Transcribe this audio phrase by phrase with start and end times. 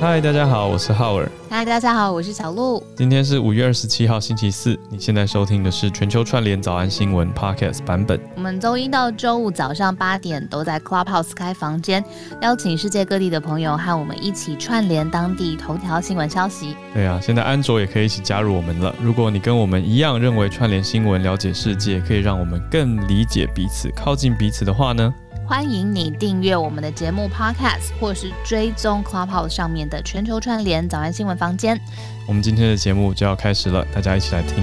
[0.00, 1.28] 嗨，大家好，我是浩尔。
[1.50, 2.80] 嗨，大家好，我是小鹿。
[2.94, 4.78] 今天是五月二十七号，星期四。
[4.88, 8.20] 你现在收听的是全球串联早安新闻 Podcast 版本。
[8.36, 12.04] 我们周一到周五早上八点都在 Clubhouse 开房间，
[12.40, 16.76] 邀请世界各地的朋友和我们一起串联当地头条新闻消息。
[16.94, 18.94] 对啊，现在安卓也可以一起加入我们了。
[19.02, 25.12] 如果你跟我们一样认为串联新闻、了解世界，可以让我们更理解彼此、靠近彼此的话呢？
[25.48, 31.80] 欢迎你订阅我们的节目 Podcast，或是追踪 Clubhouse 上面的全球串联早安新闻房间。
[32.26, 34.56] 我们今天的节目就要开始了，大家一起来听。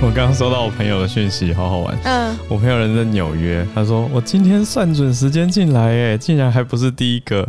[0.00, 1.94] 我刚刚收到我朋友的讯息，好好玩。
[2.04, 7.46] 嗯，我朋友人在纽约，他说我今天算准时间进来，哎，竟然还不是第一个。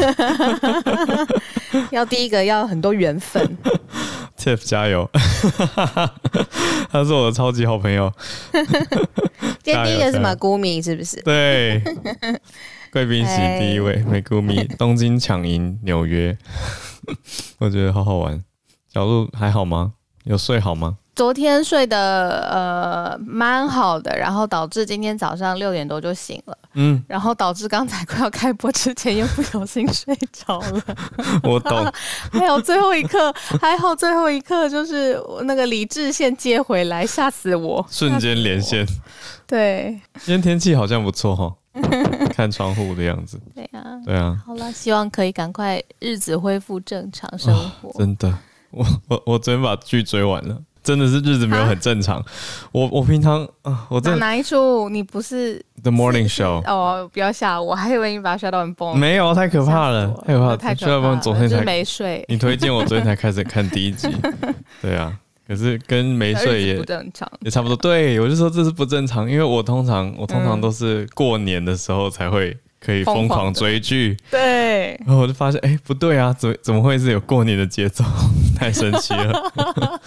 [1.92, 3.58] 要第一个要很多缘分。
[4.40, 5.06] Tiff 加油！
[6.90, 8.10] 他是我的超级好朋友。
[9.62, 11.20] 今天第一个是马古米，是不是？
[11.20, 11.82] 对，
[12.90, 16.36] 贵宾席第一位，美古米， 东京抢赢纽约，
[17.58, 18.42] 我觉得好好玩。
[18.90, 19.92] 小鹿还好吗？
[20.24, 20.96] 有睡好吗？
[21.20, 30.82] 昨天睡得呃蛮好的，然后导致今天早上六点多就醒了，嗯，然后导致刚才快要开播之前又不小心睡着了。
[31.44, 31.92] 我懂。
[32.32, 37.86] 还有最后一刻，还好最后一刻就是那个理智线接回来，吓死我！
[37.90, 38.86] 瞬间连线。
[39.46, 40.00] 对。
[40.20, 41.54] 今天天气好像不错哈，
[42.34, 43.38] 看窗户的样子。
[43.54, 43.84] 对啊。
[44.06, 44.42] 对啊。
[44.46, 47.90] 好了，希望可以赶快日子恢复正常生活。
[47.90, 48.38] 哦，真的，
[48.70, 50.56] 我我我昨天把剧追完了。
[50.82, 52.24] 真的是日子没有很正常，
[52.72, 54.88] 我我平常啊，我在哪一出？
[54.88, 58.98] 你不是 The Morning Show 哦，不要吓我，我还以为你把它吓到很崩。
[58.98, 61.16] 没有，太可怕了，太可怕了，太可怕了。
[61.16, 64.08] 昨天才没睡，你推荐我昨天才开始看第一集，
[64.80, 65.12] 对啊，
[65.46, 67.76] 可是跟没睡也不正常，也差不多。
[67.76, 72.56] 对，我就说这是不正常，因为我通常我通常都是过年的时候才会。
[72.82, 78.02] 可以疯狂追剧，对，然后我就发现，哎、欸，不对啊，怎怎么会是有过年的节奏？
[78.56, 79.99] 太神奇了。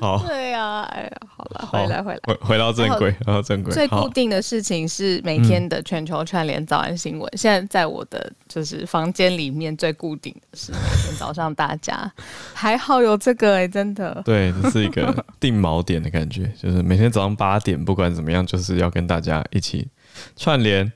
[0.00, 3.72] 好，对呀、啊，哎呀，好了，回来回来，回回到正轨，回到正轨。
[3.72, 7.28] 最固定的事情是每天的全球串联早安新闻。
[7.32, 12.10] 嗯、现在在我的就是房间里面最固定的是每天早上大家
[12.54, 14.22] 还好有这个哎、欸，真的。
[14.24, 19.88] 对，这是一个定锚点的感觉，就是每天早上八点，不管怎么样，就是要跟大家一起。
[20.36, 20.92] 串联，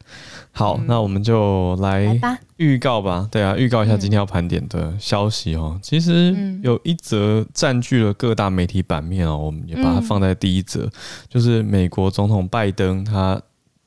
[0.56, 2.16] 好，嗯、那我们就来
[2.58, 3.22] 预告吧。
[3.22, 5.72] 吧对啊，预告一下今天要盘点的消息哦。
[5.74, 6.32] 嗯、其实
[6.62, 10.92] 有一则占据了各大媒体版面哦，我们也把它放在第一则，嗯、
[11.28, 13.42] 就是美国总统拜登他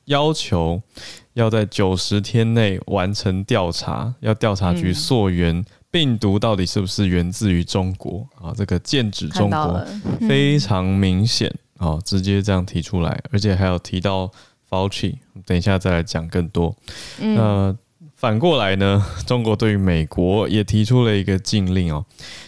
[0.06, 0.82] 要求
[1.36, 8.54] 要在九十天内完成调查，要调查局溯源病毒到底是不是源自于中国啊？
[8.54, 9.86] 这个剑指中国，
[10.28, 14.30] 非常明显啊，直接这样提出来，而且还有提到。
[14.70, 16.76] Fauci，等一下再来讲更多。
[17.20, 17.78] 嗯、那
[18.16, 19.06] 反过来呢？
[19.26, 22.06] 中国对于美国也提出了一个禁令哦，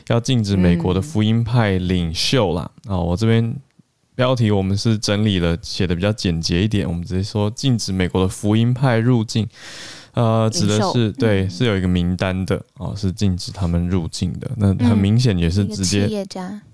[0.07, 2.61] 要禁止美国的福音派领袖啦。
[2.61, 3.55] 啊、嗯哦，我这边
[4.15, 9.47] 标题我们是整理了，写的比较简洁一点，我们直接说禁止美国的福音派入境。
[10.15, 14.49] 呃，指的是对，是有一个名单的哦，是禁止他们入境的。
[14.57, 16.25] 那很明显也是直接。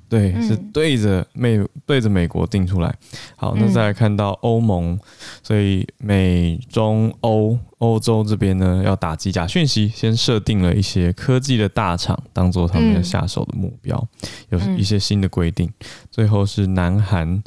[0.08, 2.96] 对，是对着美对着美国定出来。
[3.36, 5.00] 好，那再来看到欧盟，
[5.42, 14.08] 所以美中欧欧洲这边呢，要打击假讯息，先设定了一些科技的大厂当做他们要下手的目标，
[14.50, 15.70] 有一些新的规定。
[16.12, 17.44] 最后是南韩，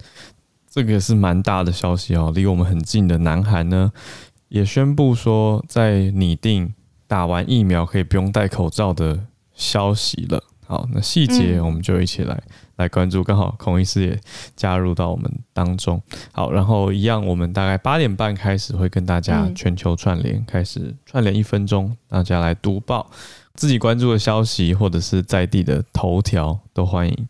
[0.69, 3.93] 这个是蛮大的消息哦，离我们很近的南韩呢，
[4.49, 6.75] 也宣布说在拟定
[7.07, 10.43] 打完疫苗可以不用戴口罩的消息了。
[10.69, 13.25] 好，那细节我们就一起来、嗯、来关注。
[13.25, 14.21] 刚好孔医师也
[14.55, 15.99] 加入到我们当中。
[16.31, 23.11] 好，然后一样，我们大概八点半开始会跟大家全球串联，嗯、开始串联一分钟，大家来读报
[23.55, 27.29] 自己关注的消息或者是在地的头条都欢迎。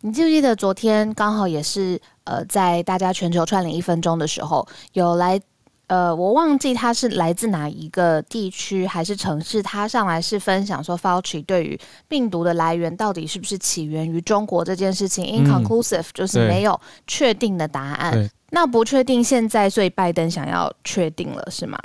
[0.00, 5.38] 你记不记得昨天刚好也是呃，在大家全球串联一分钟的时候有来。
[5.88, 18.30] 呃，我忘记他是来自哪一个地区还是城市，他上来是分享说，Fauci 对于病毒的来源到底是不是起源于中国这件事情，inconclusive，嗯，就是没有确定的答案。
[18.50, 21.78] 那不确定现在，所以拜登想要确定了，是吗？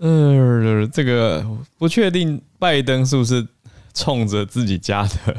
[0.00, 1.42] 嗯、呃，这个
[1.78, 3.46] 不确定，拜登是不是
[3.94, 5.36] 冲着自己家的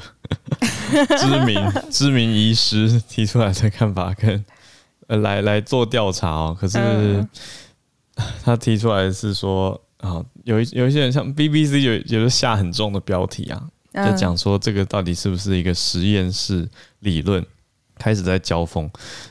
[1.20, 4.44] 知名知名医师提出来的看法跟
[5.06, 6.58] 呃来来做调查哦？
[6.60, 6.80] 可是。
[6.80, 7.30] 嗯
[8.44, 16.68] 他提出来是说啊，有一有一些人像 BBC 有有的下很重的标题啊，就讲说这个到底是不是一个实验室
[17.00, 17.46] 理论，
[17.98, 18.90] 开始在交锋。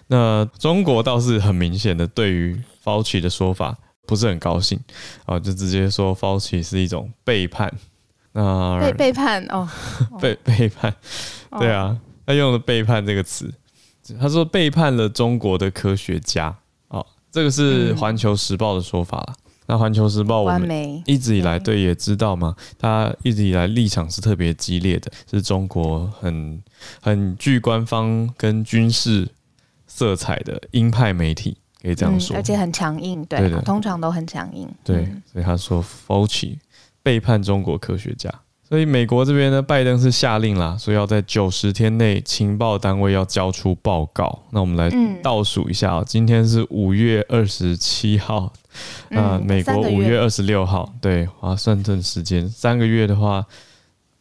[0.09, 3.77] 那中国倒是很明显的对于 Fauci 的说法
[4.07, 4.79] 不是很高兴
[5.27, 7.73] 啊，就直接说 Fauci 是一种背叛。
[8.33, 9.69] 那背背叛哦，
[10.21, 10.93] 背背叛，
[11.61, 11.97] 对啊，
[12.27, 13.53] 他用了“背叛”这个词，
[14.21, 16.55] 他说背叛了中国的科学家。
[17.35, 19.27] 哦，这个是《环球时报》的说法了。
[19.31, 21.81] 嗯那《环球时报》我们一直以来对。
[21.81, 26.63] 也知道嘛，他一直以来立场是特别激烈的，是中国很
[27.01, 29.27] 很具官方跟军事
[29.87, 36.59] 色彩的鹰派媒体，可以这样说，而且很强硬，对，通常都很强硬，对，所以他说 Fauci
[37.03, 38.31] 背叛中国科学家。
[38.67, 44.43] 所以美国这边呢，拜登是下令啦，说要在九十天内情报单位要交出报告。
[44.51, 44.91] 那我们来
[45.23, 48.51] 倒数一下啊、喔，今天是五月二十七号，
[49.11, 53.45] 啊，美国五月二十六号，对，划算这时间三个月的话，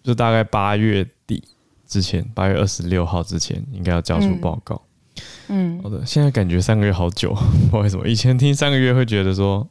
[0.04, 1.42] 就大概八月底
[1.88, 4.82] 之前，八月二十六号之前应该要交出报告。
[5.48, 7.34] 嗯，好的，现在感觉三个月好久，
[7.72, 8.06] 不为什么？
[8.06, 9.66] 以前听三个月会觉得说，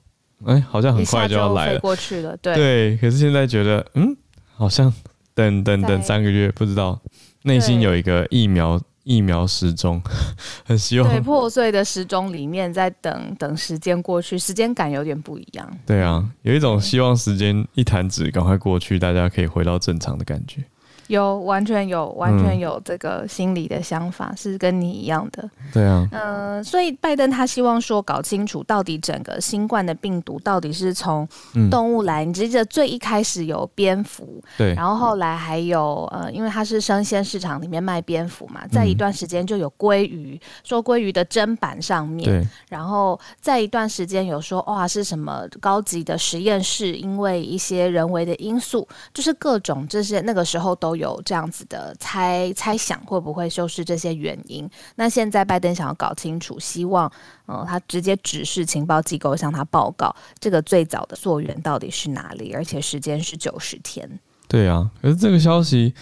[0.46, 4.16] 哎、欸，好像很快就要来了，过去了，对，对，可是现在觉得，嗯。
[4.62, 4.92] 好像
[5.34, 7.00] 等等等三个月，不知道
[7.42, 10.00] 内心有一个疫苗疫苗时钟，
[10.64, 11.10] 很希望。
[11.10, 15.68] 对，破碎的时钟里面，在等等时间过去，时间感有点不一样。
[15.84, 20.62] 对啊，有一种希望时间一弹指赶快过去，大家可以回到正常的感觉。
[21.08, 25.48] 有完全有完全有这个心理的想法，嗯、是跟你一样的。
[25.72, 31.26] 对啊，嗯、呃，所以拜登他希望说搞清楚到底整个新冠的病毒到底是从
[31.70, 32.24] 动物来。
[32.24, 51.02] 嗯、你记得最一开始有蝙蝠，对，然后后来还有呃，因为它是生鲜市场里面卖蝙蝠嘛，在一段时间就有鲑鱼，说鲑鱼的砧板上面，对，然后在一段时间有说哇是什么高级的实验室，因为一些人为的因素，就是各种这些那个时候都有。
[51.02, 54.70] 有这样子的猜猜想，会不会就是这些原因？
[54.94, 57.10] 那现在拜登想要搞清楚，希望
[57.48, 64.08] 嗯，他直接指示情报机构向他报告这个最早的溯源到底是哪里，而且时间是九十天。
[64.46, 65.92] 对啊，可是这个消息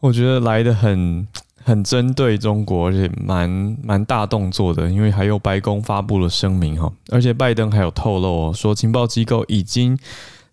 [0.00, 1.24] 我觉得来得很
[1.62, 3.48] 很针对中国，而且蛮
[3.80, 9.96] 蛮大动作的，因为还有白宫发布了声明哈，而且拜登还有透露说情报机构已经。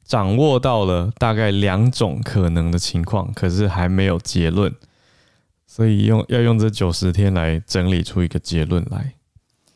[0.09, 4.73] 掌握到了大概两种可能的情况，可是还没有结论，
[5.67, 9.13] 所以用要用这九十天来整理出一个结论来。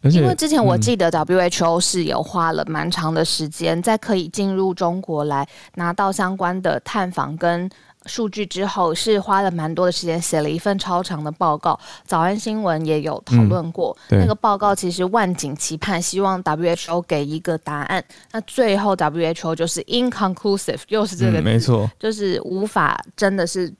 [0.09, 7.69] 因为之前我记得 WHO 是有花了蛮长的时间，在可以进入中国来拿到相关的探访跟。
[8.05, 13.95] 数据之后是花了蛮多的时间写了一份超长的报告，早安新闻也有讨论过。
[14.09, 18.03] 嗯、那个报告其实万景期盼，希望 WHO 给一个答案。
[18.31, 23.73] 那最后 WHO 就是 inconclusive，又是这个，嗯、没错，就是无法真的是。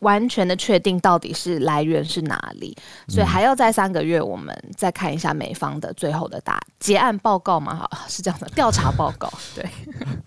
[0.00, 2.76] 完全的确定到底是来源是哪里，
[3.08, 7.74] 所以还要再三个月，我们再看一下美方的最后的答结案报告嘛？
[7.74, 9.64] 哈，是这样的，调查报告，对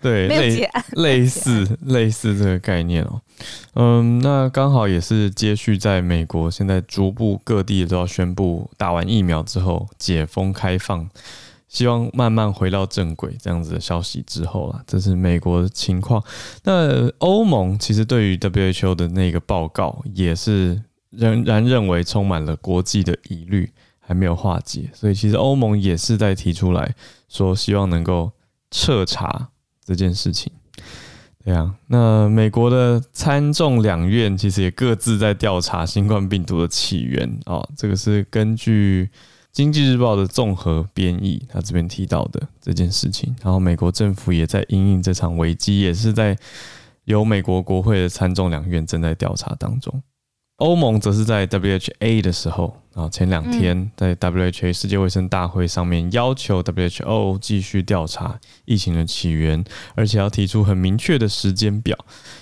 [0.00, 3.20] 对， 没有结案，类似类似这个概念哦。
[3.74, 11.08] 嗯，那刚好也是接续在美国，现在逐步各地都要宣布打完疫苗之后解封开放。
[11.68, 16.22] 希望慢慢回到正轨，这样子的消息之后啊，这是美国的情况。
[16.64, 23.70] 那欧盟其实对于 WHO 的那个报告也是仍然认为充满了国际的疑虑，
[24.00, 24.88] 还没有化解。
[24.94, 26.94] 所以其实欧盟也是在提出来
[27.28, 28.32] 说，希望能够
[28.70, 29.48] 彻查
[29.84, 30.50] 这件事情。
[31.44, 37.68] 对啊，那美国的参众两院其实也各自在调查新冠病毒的起源哦。
[37.76, 39.10] 这个是根据。
[39.52, 46.36] 经济日报的综合编译，他这边提到的这件事情，然后美国政府也在因应这场危机，也是在
[47.04, 50.02] 由美国国会的参众两院正在调查当中。
[50.56, 59.64] 欧盟则是在 WHA 的时候，啊，前两天在 WHA 世界卫生大会上面要求 WHO 继续调查疫情的起源，
[59.94, 61.96] 而且要提出很明确的时间表，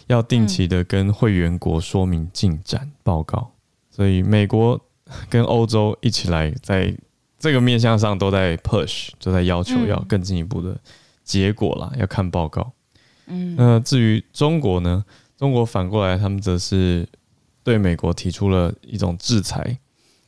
[0.06, 3.52] 要定期的跟会员国说明进展报告。
[3.90, 4.80] 所以美国
[5.30, 6.96] 跟欧洲一起来在。
[7.38, 10.74] 这个面向上都在 push，都在要求要更进一步的
[11.22, 12.72] 结果啦，嗯、要看报告。
[13.26, 15.04] 嗯，那至于中国呢？
[15.36, 17.06] 中国反过来，他们则是
[17.62, 19.78] 对美国提出了一种制裁。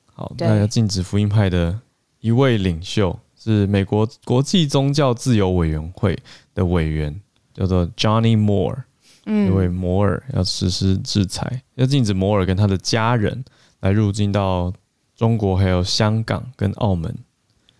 [0.05, 1.81] 好，那要禁止福音派的
[2.21, 6.17] 一位领袖，是美国国际宗教自由委员会
[6.55, 7.19] 的委员，
[7.55, 8.83] 叫做 Johnny Moore。
[9.25, 13.43] 嗯，因为摩尔要实施制裁，要禁止摩尔跟他的家人
[13.81, 14.73] 来入境到。
[15.17, 17.13] 中国还有香港跟澳门，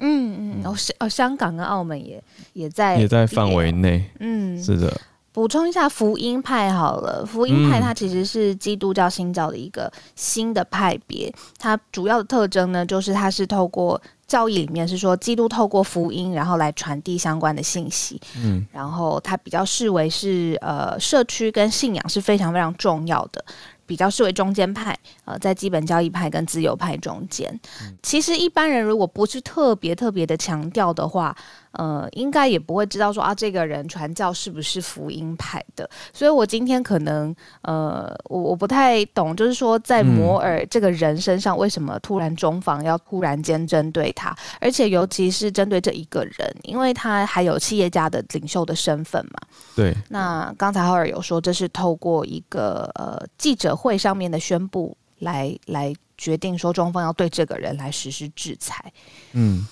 [0.01, 2.21] 嗯嗯，哦香哦香港跟澳门也
[2.53, 4.93] 也在也在范围内，嗯，是的。
[5.31, 18.21] 补充一下福音派好了，福音派它其实是基督教新教的一个新的派别，它主要的特征呢，就是它是透过教义里面是说，基督透过福音，然后来传递相关的信息。
[18.37, 23.45] 嗯，然后它比较视为是呃，社区跟信仰是非常非常重要的。
[23.89, 27.59] 比较视为中间派，呃，在基本交易派跟自由派中间。
[28.03, 31.35] 其实一般人如果不是特别特别的强调的话，
[31.73, 35.89] 呃，应该也不会知道说啊，这个人传教是不是福音派的。
[36.13, 49.41] 所以我今天可能，呃，我我不太懂，就是说在摩尔这个人身上，为什么突然中方要突然间针对他，而且尤其是针对这一个人，因为他还有企业家的领袖的身份嘛。
[49.77, 49.95] 对。
[50.09, 58.93] 那刚才浩尔有说，这是透过一个呃记者会上面的宣布来来决定说中方要对这个人来实施制裁。
[59.33, 59.67] 嗯，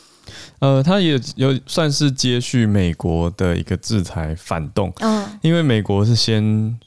[0.58, 4.92] 呃，他也有算是接续美国的一个制裁反动。
[5.00, 6.78] 嗯，因为美国是先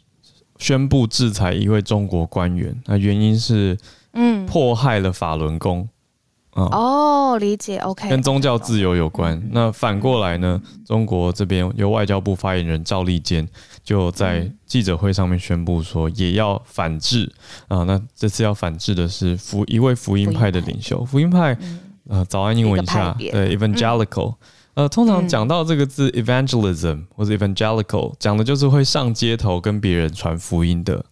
[0.58, 3.78] 宣布制裁一位中国官员，那原因是
[4.14, 5.88] 嗯迫害了法轮功。
[6.52, 9.42] 哦，理解，OK，跟宗教自由有关。
[9.52, 10.62] 那反过来呢？
[10.86, 13.48] 中国这边由外交部发言人赵立坚
[13.82, 17.32] 就在记者会上面宣布说，也要反制
[17.70, 17.84] 啊。
[17.84, 21.58] 那这次要反制的是福一位福音派的领袖，福音派，
[22.10, 24.36] 呃，早安英文一下，对，evangelical。
[24.74, 31.06] 呃，通常讲到这个字 evangelism 或者 evangelical，讲的就是会上街头跟别人传福音的。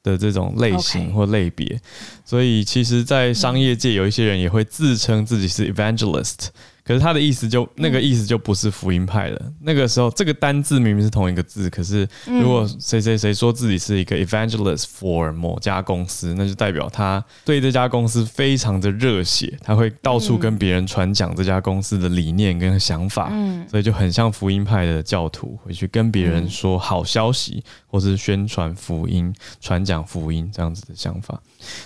[0.00, 1.78] 的这种类型或类别.
[2.24, 6.48] 所以其实，在商业界有一些人也会自称自己是 evangelist。
[6.88, 9.38] 可是他的意思就那个意思就不是福音派了。
[9.44, 29.30] 嗯、那个时候，这个单字明明是同一个字，可是如果谁谁谁说自己是一个 evangelist for 某家公司，那就代表他对这家公司非常的热血，他会到处跟别人传讲这家公司的理念跟想法，嗯，所以就很像福音派的教徒回去跟别人说好消息，或是宣传福音、
[29.60, 31.38] 传讲福音这样子的想法。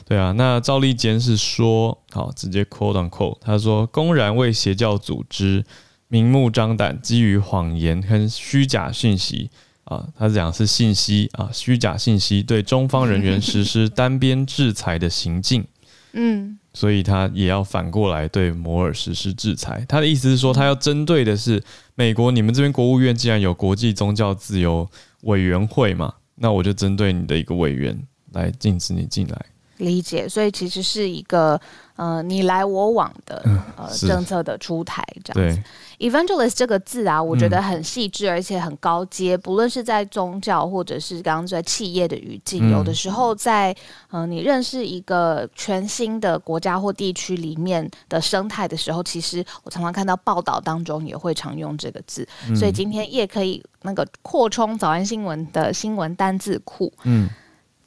[0.06, 5.65] 对啊，那赵立坚是说，好，直接 quote on quote，他说公然为邪教组织
[6.09, 9.51] 明目张胆，基于谎言跟虚假信息
[9.85, 15.65] 啊，他讲是信息啊，虚假信息对中方人员实施单边制裁的行径，
[16.13, 19.85] 嗯，所以他也要反过来对摩尔实施制裁。
[19.89, 21.63] 他的意思是说，他要针对的是
[21.95, 24.89] 美国，你们这边国务院既然有国际宗教自由
[25.23, 27.99] 委员会嘛，那我就针对你的一个委员
[28.33, 29.47] 来禁止你进来。
[29.79, 31.61] 理解，所以其实是一个
[31.97, 33.43] 呃你来我往的
[33.77, 35.63] 呃政策的出台这样子。
[35.99, 39.37] Evangelist 这个字啊，我觉得很细致，而且很高阶。
[39.37, 43.73] 不论是在宗教，或者是刚刚在企业的语境，有的时候在
[44.11, 52.27] 呃你认识一个全新的国家或地区里面的生态的时候，其实我常常看到报道当中也会常用这个字。
[52.57, 56.93] 所以今天也可以那个扩充早安新闻的新闻单字库。
[57.05, 57.29] 嗯。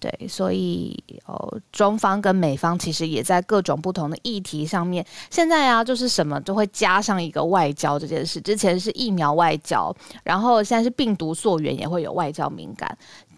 [0.05, 0.95] 对，所以
[1.25, 5.03] 哦，中方跟美方其实也在各种不同的议题上面。
[5.31, 8.39] 现在啊，就是什么都会加上一个外交这件事。
[8.39, 9.91] 之前是疫苗外交，
[10.23, 12.95] 然后现在是病毒溯源，也会有外交敏感。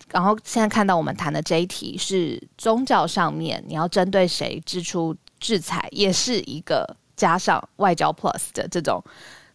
[0.10, 9.02] 然后现在看到我们谈的这一题是宗教上面，你要针对谁支出制裁，也是一个加上外交 plus 的这种。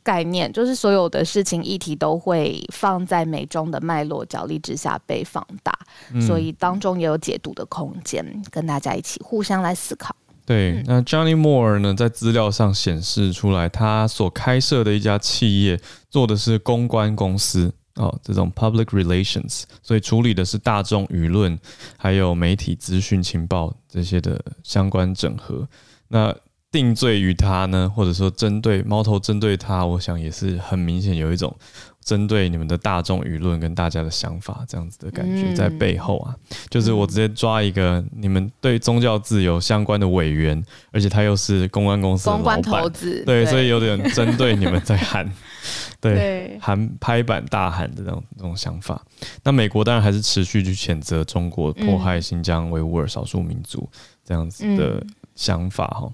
[0.03, 5.73] 概念就是所有的事情议题都会放在美中的脉络角力之下被放大，
[6.13, 10.15] 嗯、所以当中也有解读的空间，跟大家一起互相来思考。
[10.45, 15.81] 对，那 Johnny Moore 呢，在资料上显示出来，他所开设的一家企业
[16.11, 21.57] 做的是公关公司哦，这种 public relations，所以处理的是大众舆论
[21.97, 25.67] 还有媒体资讯情报这些的相关整合。
[26.09, 26.35] 那
[26.73, 31.55] 定罪于他呢，或者说针对猫头针对他，我想也是很明显有一种
[32.03, 36.35] 针对你们的大众舆论跟大家的想法这样子的感觉在背后啊。
[36.51, 40.61] 嗯、就是我直接抓一个你们对宗教自由相关的委员，
[40.91, 45.31] 而且他又是公关公司的老板，公关头子，对，对，所以有点针对你们在喊，
[46.01, 49.01] 对，喊拍板大喊的那种那种想法。
[49.45, 53.89] 那美国当然还是持续去谴责中国迫害新疆维吾尔少数民族
[54.25, 56.13] 这样子的想法哈。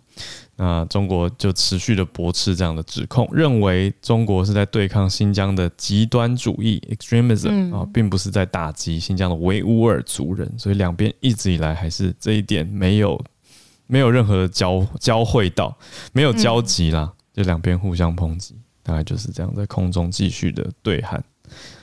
[0.56, 10.52] 那中国就持续的驳斥这样的指控，认为中国是在对抗新疆的极端主义 （extremism） 啊，并不是在打击新疆的维吾尔族人。
[10.58, 13.25] 所以两边一直以来还是这一点没有
[13.87, 15.76] 没有任何的交交汇到，
[16.12, 21.22] 没有交集啦，就两边互相抨击，大概就是这样，在空中继续的对喊。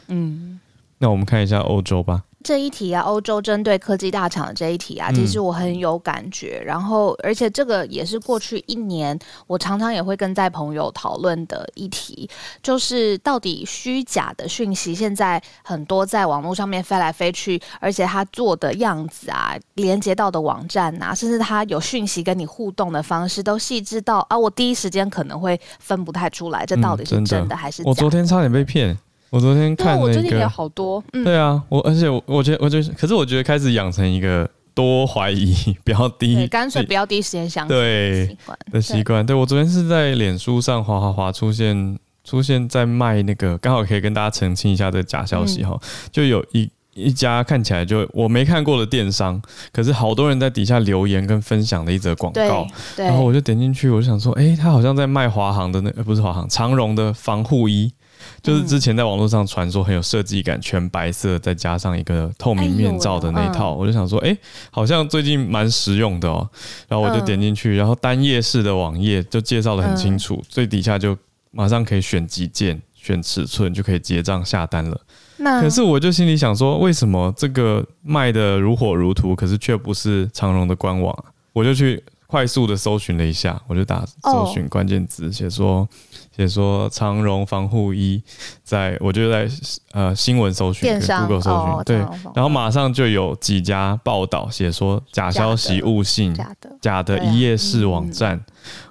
[0.09, 0.59] 嗯，
[0.97, 2.23] 那我们看一下欧洲吧。
[2.45, 6.59] 这一题啊，欧洲针对科技大厂的这一题啊，其实我很有感觉。
[6.61, 12.29] 嗯、然后，而且这个也是过去一年我常常也会跟在朋友讨论的议题，
[12.61, 27.89] 就是到底虚假的讯息现在很多在网络上面飞来飞去，而且他做的样子啊，连接到的网站啊，甚至他有讯息跟你互动的方式都细致到啊，我第一时间可能会分不太出来，这到底是真的还是假的？
[27.89, 28.95] 我昨天差点被骗。
[29.29, 31.03] 我昨天看那个，我最近也好多。
[31.13, 35.53] 嗯、对啊，我而且我我觉得我觉得，可是我觉得开始养成一个多怀疑、
[35.83, 38.37] 比较低，干脆不要第一时间相信对
[38.71, 39.25] 的习惯。
[39.25, 49.41] 对，对我昨天是在脸书上滑滑滑出现出现在卖那个，刚好可以跟大家澄清一下这个假消息哈，嗯、就有一一家看起来就我没看过的电商，
[49.73, 52.65] 可是好多人在底下留言跟分享的一则广告，
[52.95, 57.91] 然后我就点进去，我就想说，哎、欸，他好像在卖华航的那呃不是华航长荣的防护衣。
[58.41, 64.37] 就是之前在网络上传说很有设计感，全白色再加上一个透明面罩的那一套，我就想说，哎，
[64.71, 66.47] 好像最近蛮实用的哦。
[66.87, 71.17] 然后我就点进去，然后单页式的网页就介绍的很清楚，最底下就
[71.51, 74.99] 马上可以选几件、选尺寸，就可以结账下单了。
[75.61, 81.31] 可是我就心里想说，为什么这个卖得如火如荼，可是却不是长荣的官网啊？
[81.53, 82.03] 我就去。
[82.27, 85.87] 快速的搜寻了一下，我就打搜寻关键字，写说
[86.35, 88.21] 写说长荣防护衣，
[88.63, 89.47] 在我就在
[89.91, 91.97] 呃新闻搜寻，Google 搜寻，对，
[92.33, 97.25] 然后马上就有几家报道写说假消息误信，假的假的。
[97.25, 98.39] 一页式网站，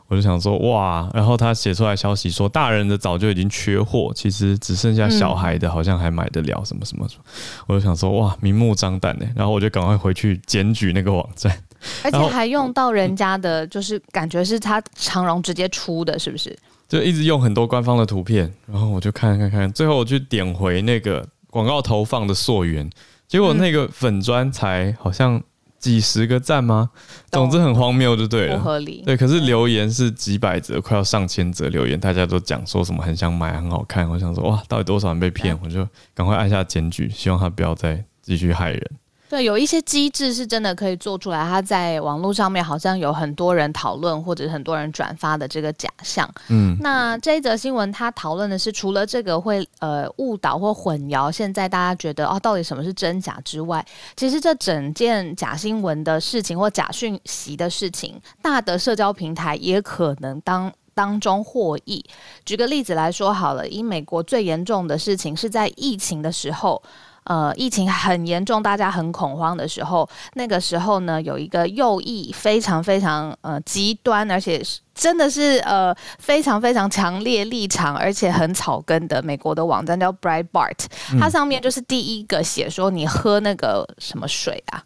[0.09, 7.25] 我就想说哇，然后他写出来消息说大人的早就已经缺货，其实只剩下小孩的好像还买得了什么什么什么，
[7.67, 11.57] 我就想说哇，明目张胆的，然后我就赶快回去检举那个网站。
[12.03, 16.57] 而且还用到人家的，就是感觉是他长荣直接出的，是不是？
[16.87, 22.89] 就一直用很多官方的图片，然后我就看看看，最后我去点回那个广告投放的溯源，
[23.27, 25.43] 结果那个粉砖才好像
[25.79, 26.91] 几十个赞吗？
[27.33, 29.03] 总之很荒谬，就对了，不合理。
[29.05, 34.09] 对，可是留言是几百则，快要上千则留言，大家都讲说什么很想买，很好看。
[34.09, 35.59] 我想说哇，到底多少人被骗？
[35.65, 38.91] 我就赶快按下检举，希望他不要再继续害人。
[39.27, 41.43] 对，有一些机制是真的可以做出来。
[41.43, 46.31] 他在网络上面好像有很多人讨论，或者很多人转发的这个假象。
[46.49, 53.85] 嗯，那这一则新闻他讨论的是，除了这个会呃误导或混淆，现在大家觉得哦，到底什么是真假之外，
[54.15, 62.05] 其实这整件假新闻的事情或假讯息的事情，大的社交平台也可能当当中获益。
[62.45, 66.81] 举个例子来说好了，以美国最严重的事情是在疫情的时候。
[67.25, 80.87] 呃，疫情很严重，大家很恐慌的时候，那个时候呢，有一个右翼非常非常呃极端，而且是真的是呃非常非常强烈立场，而且很草根的美国的网站叫 Breitbart，
[81.19, 84.83] 它上面就是第一个写说你喝那个什么水啊。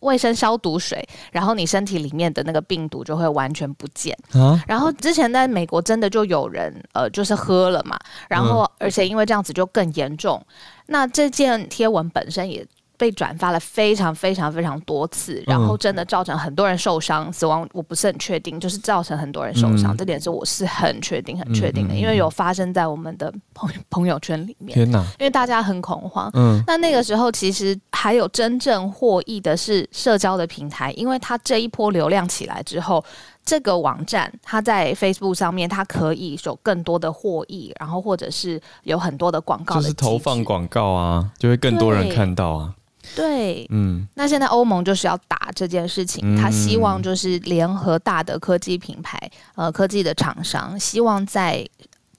[0.00, 4.16] 卫生消毒水，然后你身体里面的那个病毒就会完全不见。
[4.32, 10.42] 啊、然后之前在美国真的就有人呃，就是喝了嘛，然后而且因为这样子就更严重。
[10.90, 12.66] 那这件贴文本身也。
[13.00, 24.74] 被转发了非常非常非常多次，然后真的造成很多人受伤、死亡，我不是很确定，就是造成很多人受伤，这点是我是很确定、很确定的，因为有发生在我们的朋 朋友圈里面。
[24.74, 24.98] 天哪！
[25.18, 26.30] 因为大家很恐慌。
[26.34, 26.62] 嗯。
[26.66, 33.02] 那那个时候其实还有真正获益的是社交的平台，因为它这一波流量起来之后，
[33.50, 42.72] 这个网站它在 Facebook 上面，它可以有更多的获益，然后或者是有很多的广告，就是投放广告啊，就会更多人看到啊。
[43.16, 49.18] 对，嗯，那现在欧盟就是要打这件事情，他希望就是联合大的科技品牌，
[49.56, 51.68] 呃，科技的厂商，希望在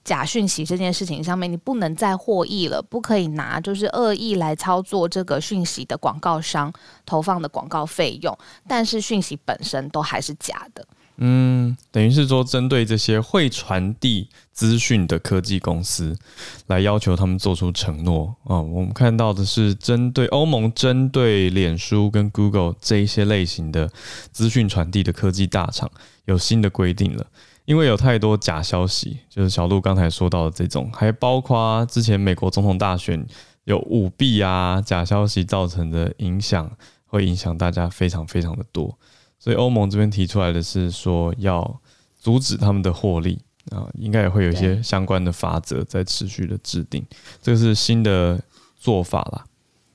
[0.04, 6.70] 假讯息这件事情上面，你不能再获益了，不可以拿就是恶意来操作这个讯息的广告商
[7.06, 8.36] 投放的广告费用，
[8.68, 10.86] 但是讯息本身都还是假的。
[11.24, 16.18] 嗯，等于是说，针对这些会传递资讯的科技公司，
[16.66, 18.62] 来要求他们做出承诺啊、哦。
[18.62, 23.88] 我们看到的是，针对欧盟针对脸书跟 Google 这一些类型的
[24.32, 25.88] 资讯传递的科技大厂，
[26.24, 27.24] 有新的规定了。
[27.66, 33.24] 因为有太多假消息，就是小鹿刚才说到的这种，还包括之前美国总统大选
[33.62, 36.68] 有舞弊啊，假消息造成的影响，
[37.06, 38.98] 会影响大家非常非常的多。
[39.42, 41.80] 所以欧盟这边提出来的是说要
[42.16, 43.40] 阻止他们的获利
[43.72, 47.04] 啊，应该也会有一些相关的法则在持续的制定，
[47.42, 48.40] 这个是新的
[48.78, 49.44] 做法啦。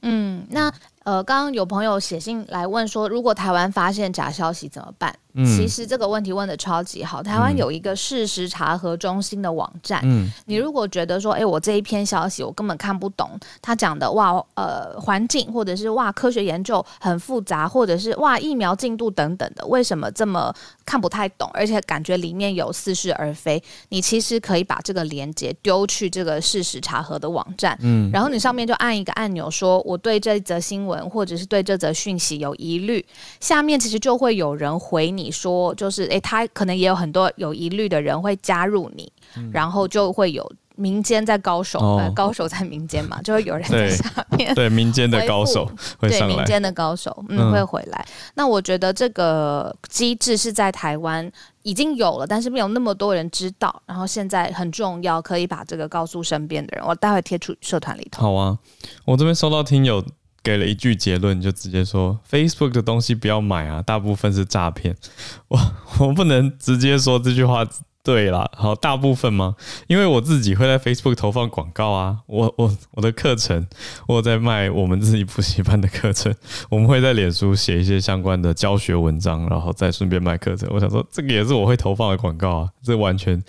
[0.02, 0.70] 嗯，那
[1.06, 5.18] 呃，刚刚有朋友写信来问说，如果台湾发现假消息怎么办？
[5.46, 7.22] 其实这个问题问的超级好。
[7.22, 20.54] 台湾有一个事实查核中心的网站，嗯，你如果觉得说，哎，我这一篇消息我根本看不懂，他讲的哇，呃，环境或者是哇，科学研究很复杂，或者是哇，疫苗进度等等的，为什么这么
[20.86, 23.62] 看不太懂，而且感觉里面有似是而非？
[23.90, 33.06] 你其实可以把这个连接丢去这个事实查核的网站，嗯，然后你上面就按一个按钮，说我对这则新闻或者是对这则讯息有疑虑，
[33.40, 44.06] 下面其实就会有人回你说，就是诶，他可能也有很多有疑虑的人会加入你，嗯、然后就会有民间在高手，哦呃、高手在民间嘛，就会有人在下
[44.38, 48.06] 面对，对民间的高手会上来，对民间的高手嗯，嗯会回来。
[48.36, 51.32] 那我觉得这个机制是在台湾
[51.64, 53.82] 已经有了，但是没有那么多人知道。
[53.86, 56.86] 然后现在很重要，可以把这个告诉身边的人。
[56.86, 58.22] 我待会贴出社团里头。
[58.22, 58.58] 好啊，
[59.06, 60.04] 我这边收到听友。
[60.44, 64.96] 给了一句结论，就直接说 Facebook 的东西不要买啊，大部分是诈骗。
[65.50, 65.60] 我
[66.00, 67.68] 我不能直接说这句话
[68.04, 69.56] 对啦，好，大部分吗？
[69.88, 73.68] 因为我自己会在 Facebook 投放广告啊，我我我的课程，
[74.08, 76.34] 我在卖我们自己补习班的课程，
[76.70, 80.70] 我们会在脸书写一些相关的教学文章，然后再顺便卖课程。
[80.72, 83.44] 我想说，这个也是我会投放的广告啊，这完全。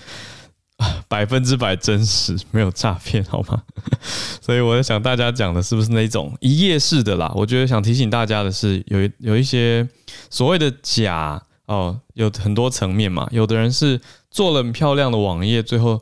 [1.08, 3.62] 百分之百真实，没有诈骗，好吗？
[4.40, 7.32] 所以我在想，大家讲的是不是那种一页式的啦？
[7.34, 9.88] 我觉得想提醒大家的是，有有一些
[10.30, 13.28] 所谓的假哦，有很多层面嘛。
[13.32, 16.00] 有的人是做了很漂亮的网页，最后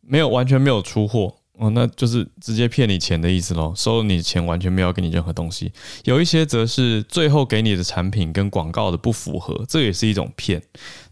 [0.00, 1.34] 没有完全没有出货。
[1.62, 5.70] 哦，那就是直接骗你钱的意思喽，收了你的钱，完全没有给你任何东西。
[6.02, 10.60] 有一些则是最后给你的产品跟广告的不符合，这也是一种骗。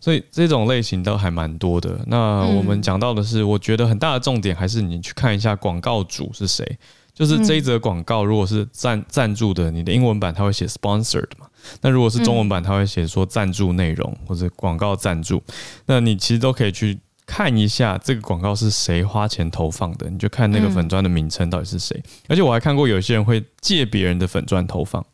[0.00, 2.00] 所以这种类型都还蛮多的。
[2.08, 6.78] 那我们讲到的是，我觉得很大的重点还是你去看一下广告主是谁，
[7.14, 11.46] 就是这一则广告如果是赞赞助的，你的英文版它会写 sponsored 嘛，
[11.80, 15.40] 那如果是中文版它会写说赞助内容或者广告赞助，
[15.86, 16.98] 那你其实都可以去。
[17.32, 21.96] 看一下这个广告是谁花钱投放的，你就看那个粉砖的名称到底是谁。
[21.96, 22.10] 嗯。
[22.30, 25.06] 而且我还看过有些人会借别人的粉砖投放，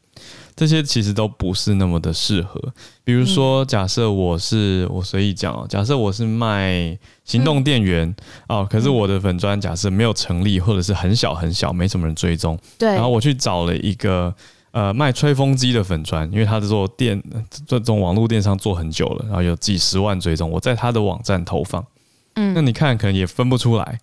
[0.56, 2.58] 这些其实都不是那么的适合。
[3.04, 8.16] 比如说，假设我是我随意讲哦，假设我是卖行动电源
[8.48, 12.58] 哦，可是我的粉砖假设没有成立，或者是很小很小，没什么人追踪。
[12.78, 12.88] 对。
[12.94, 14.34] 然后我去找了一个
[14.70, 17.22] 呃卖吹风机的粉砖，因为他是做电
[17.66, 21.84] 这种网络电商做很久了，然后有几十万追踪，我在他的网站投放。
[22.36, 23.98] 嗯，那你看可能也分不出来，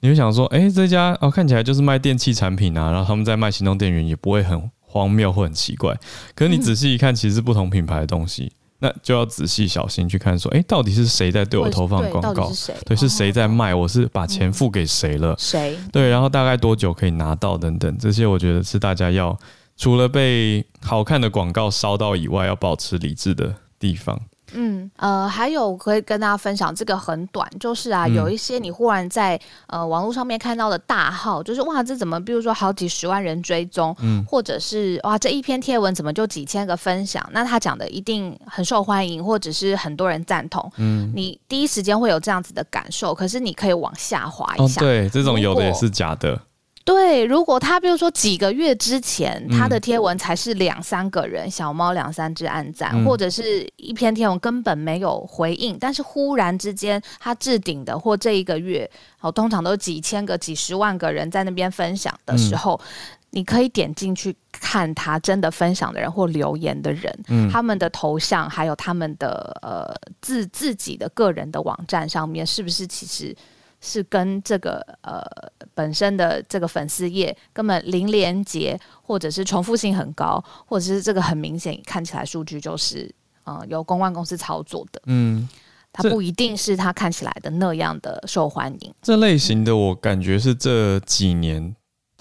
[0.00, 5.96] 你会想说，哎、欸，这家哦看起来就是卖电器产品啊，然后他们在卖行动电源，也不会很荒谬或很奇怪。
[6.34, 12.50] 可是你仔细一看，其实是不同品牌的东西，那就要仔细小心去看，说，哎、欸，到底是谁在对我投放广告？
[12.84, 13.74] 对，是谁在卖？
[13.74, 15.34] 我是把钱付给谁了？
[15.38, 15.76] 谁？
[15.92, 17.56] 对，然后大概多久可以拿到？
[17.58, 19.36] 等等，这些我觉得是大家要
[19.76, 24.20] 除了被好看的广告烧到以外，要保持理智的地方。
[24.54, 24.90] 嗯。
[24.96, 37.26] 呃，还有可以跟大家分享，这个很短，就是啊，有一些你忽然在呃网络上面看到的大号，就是哇，这怎么，比如说好几十万人追踪，嗯，或者是哇，这一篇贴文怎么就几千个分享？
[37.32, 46.40] 那他讲的一定很受欢迎，或者是很多人赞同，嗯，你第一时间会有这样子的感受，可是你可以往下滑一下，哦，对，这种有的也是假的。
[46.84, 58.90] 对，如果他比如说几个月之前他的贴文才是两三个人，嗯、小猫两三只暗赞，嗯、或者是一篇贴文根本没有回应，但是忽然之间他置顶的，或这一个月
[59.20, 62.86] 哦，通常都几千个、几十万个人在那边分享的时候，嗯、
[63.30, 73.36] 你可以点进去看他真的分享的人或留言的人，嗯、他们的头像还有他们的呃自自己的个人的网站上面是不是其实。
[73.84, 75.20] 是跟这个呃
[75.74, 85.48] 本身的这个粉丝页根本零连接，或者是重复性很高，或者是这个很明显看起来数据就是呃由公关公司操作的，嗯，
[85.92, 88.94] 它不一定是它看起来的那样的受欢迎。
[89.02, 91.74] 这类型的我感觉是这几年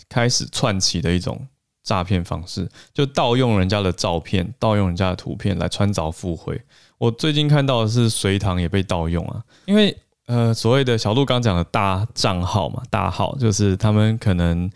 [0.09, 1.47] 开始窜起的一种
[1.83, 6.59] 诈骗方式，就盗用人家的照片、盗用人家的图片来穿凿附会。
[6.97, 9.95] 我最近看到的是隋唐也被盗用啊，因为。
[10.31, 14.71] 呃，所谓的小鹿刚讲的大账号嘛，大号就是他们可能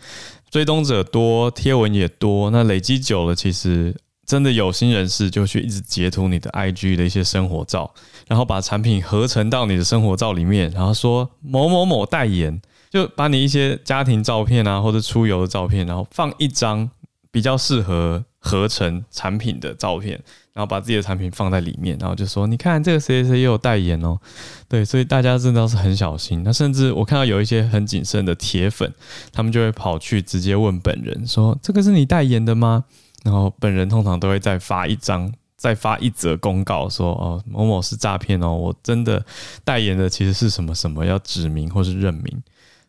[0.50, 7.90] 追踪者多，贴文也多，那累积久了，其实真的有心人士就去一直截图你的 IG 的一些生活照，
[8.28, 16.90] 然后把产品合成到你的生活照里面，然后说某某某代言，就把你一些家庭照片啊，或者出游的照片，然后放一张
[17.30, 20.22] 比较适合合成产品的照片。
[20.56, 24.18] 然后把自己的产品放在里面，然后就说：“你看这个谁谁谁也有代言哦。”
[24.66, 26.42] 对，所以大家真的是很小心。
[26.42, 28.90] 那甚至我看到有一些很谨慎的铁粉，
[29.30, 32.84] 他们就会跑去直接问本人说：“这个是你代言的吗？”
[33.22, 39.22] 然后本人通常都会再发一张再发一则公告说哦某某是诈骗哦，我真的
[39.62, 42.42] 代言的其实是什么什么，要指名或是认名。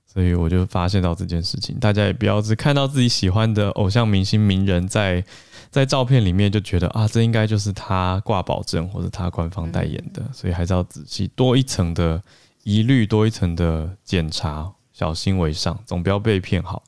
[0.05, 5.23] 所以我就发现到这件事情，大家也不要只看到自己喜欢的偶像明星名人在
[5.69, 12.21] 在照片里面就觉得啊，这应该就是他挂保证或者他官方代言的，所以还是要仔细多一层的
[12.63, 16.83] 疑虑，多一层的检查，小心为上，总不要被骗好。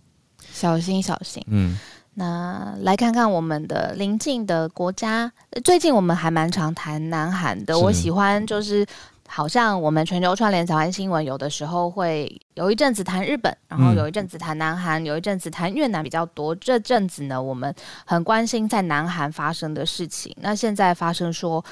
[0.51, 1.77] 小心小心，嗯。
[2.15, 5.31] 那来看看我们的邻近的国家，
[5.63, 8.85] 最近我们还蛮常谈南韩的，我喜欢就是。
[9.31, 16.55] 好像我们全球串联早安新闻，有的时候会有一阵子谈日本，然后有一阵子谈南韩，有一阵子谈越南比较多。
[16.55, 17.73] 这阵子呢，我们
[18.05, 20.35] 很关心在南韩发生的事情。
[20.41, 21.63] 那现在发生说，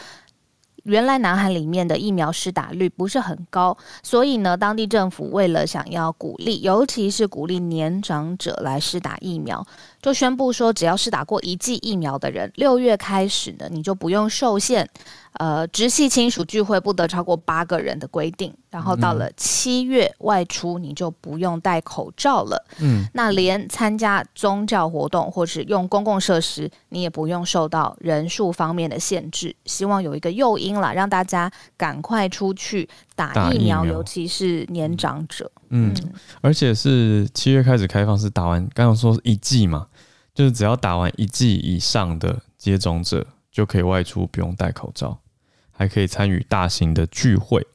[0.84, 9.66] 原来南韩里面的疫苗施打率不是很高，所以呢，当地政府为了想要鼓励，尤其是鼓励年长者来施打疫苗，
[10.08, 14.90] 就宣布说，只要是打过一剂疫苗的人，六月开始呢，你就不用受限。
[15.34, 22.66] 呃，直系亲属聚会不得超过八个人的规定，然后到了七月外出你就不用戴口罩了。
[22.80, 29.56] 嗯，那连参加宗教活动或是用公共设施，你也不用受到人数方面的限制。
[29.66, 35.52] 希望有一个诱因啦，让大家赶快出去打疫苗，疫苗尤其是年长者。
[35.70, 39.86] 嗯，嗯，而且是七月开始开放，是打完刚刚说一剂嘛，
[40.38, 45.18] 就是只要打完一剂以上的接种者就可以外出，不用戴口罩。
[45.72, 47.66] 还可以参与大型的聚会，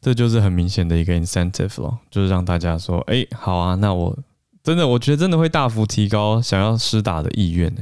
[0.00, 4.18] 这就是很明显的一个 incentive 咯，就是让大家说，哎、欸，好啊，那我
[4.62, 7.80] 真的，我觉得真的会大幅提高想要施打的意愿呢，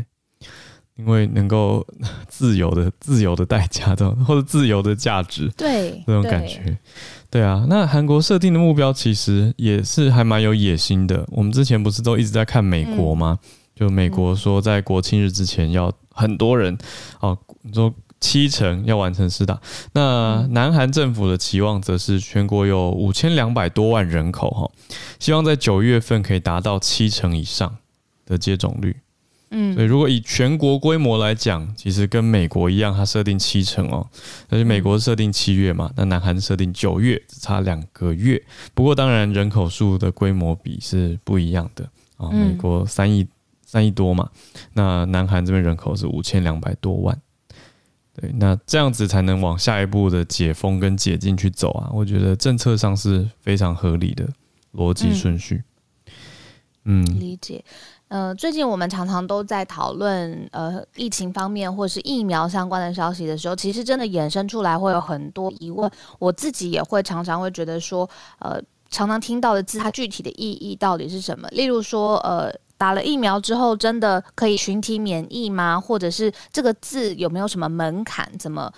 [0.97, 1.85] 因为能够
[2.29, 6.79] 自由的、自由的代价这种，或者自由的价值，对，这种感觉，对，
[7.31, 7.67] 对啊。
[7.69, 11.27] 那韩国设定的目标其实也是还蛮有野心的。
[11.33, 13.41] 我们之前不是都一直在看美国吗？
[13.43, 16.77] 嗯、就美国说在国庆日之前要很多人
[17.21, 17.93] 哦，你说。
[18.21, 19.61] 七成要完成施打，
[19.93, 24.71] 那南韩政府的期望则是全国有五千两百多万人口哈，
[25.19, 27.77] 希望在九月份可以达到七成以上
[28.25, 28.97] 的接种率。
[29.51, 34.09] 嗯，所以如果以全国规模来讲，其实跟美国一样，它设定七成哦，
[34.49, 38.43] 而且美国设定七月嘛，那南韩设定九月，只差两个月。
[38.73, 43.27] 不过当然人口数的规模比是不一样的啊，美国三亿
[43.75, 44.31] 三亿多嘛，
[44.75, 47.21] 那南韩这边人口是五千两百多万。
[48.15, 51.91] 对，那这样子才能往下一步的解封跟解禁去走啊！
[51.93, 54.29] 我觉得政策上是非常合理的
[54.75, 55.65] 逻辑顺序。
[56.85, 57.65] 嗯，理解。
[58.07, 65.91] 呃，最近我们常常都在讨论呃疫情方面或是疫苗相关的消息的时候，其实真的衍生出来会有很多疑问。
[66.21, 68.09] 我自己也会常常会觉得说，
[68.39, 71.49] 呃，常常听到的字，它具体的意义到底是什么？
[71.49, 72.55] 例如说，呃。
[72.77, 75.81] 打了疫苗之后，真的可以群体免疫吗？
[75.81, 78.29] 或者是这个字有没有什么门槛？
[78.39, 78.73] 怎么，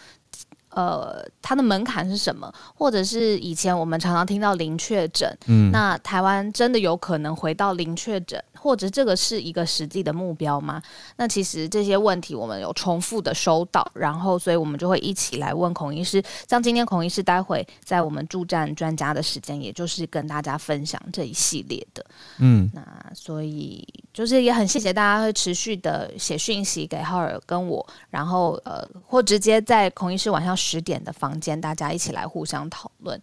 [0.70, 2.52] 呃，它的门槛是什么？
[2.74, 8.42] 或者是以前我们常常听到零确诊，嗯，那台湾真的有可能回到零确诊？
[8.66, 10.83] 或者这个是一个实际的目标吗？
[11.18, 16.20] 那其实这些问题我们有重复的收到，然后所以我们就会一起来问孔医师。
[16.48, 22.05] 像今天孔医师待会在我们助战专家的时间，也就是跟大家分享这一系列的。
[22.38, 33.22] 嗯，那所以就是也很谢谢大家会持续的写讯息给浩尔跟我，然后呃或直接在孔医师晚上十点的房间，大家一起来互相讨论。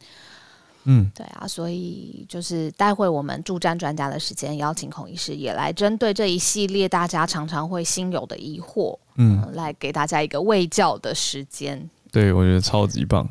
[0.86, 11.90] 嗯，对啊，所以就是待会我们助战专家的时间，邀请孔医师也来针对这一系列大家常常会心有的疑惑，嗯，呃、来给大家一个喂教的时间。
[12.12, 13.30] 对，我觉得超级棒，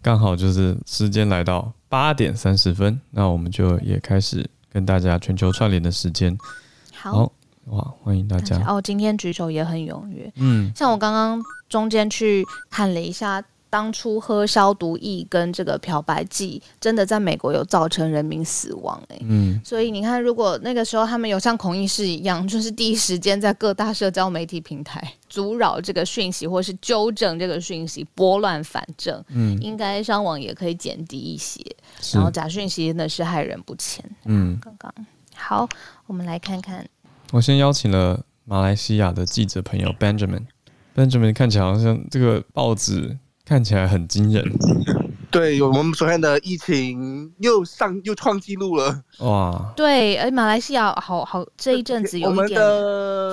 [0.00, 6.36] 刚好就是时间来到八点三十分，那我们就也开始跟大家全球串联的时间。
[6.94, 7.32] 好，好，
[7.66, 8.80] 哇，欢迎大家哦！
[8.80, 13.44] 今天举手也很踊跃，嗯，像我刚刚中间去看了一下。
[13.74, 31.60] 当初喝消毒液跟这个漂白剂，真的在美国有造成人民死亡哎、欸，嗯，所以你看，如果那个时候他们有像孔医师一样，就是第一时间在各大社交媒体平台阻扰这个讯息，或是纠正这个讯息，拨乱反正，嗯，应该伤亡也可以减低一些。
[32.12, 34.94] 然后假讯息真的是害人不浅，嗯，刚刚
[35.34, 35.68] 好，
[36.06, 36.88] 我们来看看，
[37.32, 43.18] 我先邀请了马来西亚的记者朋友 Benjamin，Benjamin 看起来好像这个报纸。
[43.44, 44.42] 看起来很惊人，
[45.30, 49.72] 对，我们昨天的疫情又上又创纪录了，哇！
[49.76, 52.58] 对，而马来西亚好好这一阵子有一点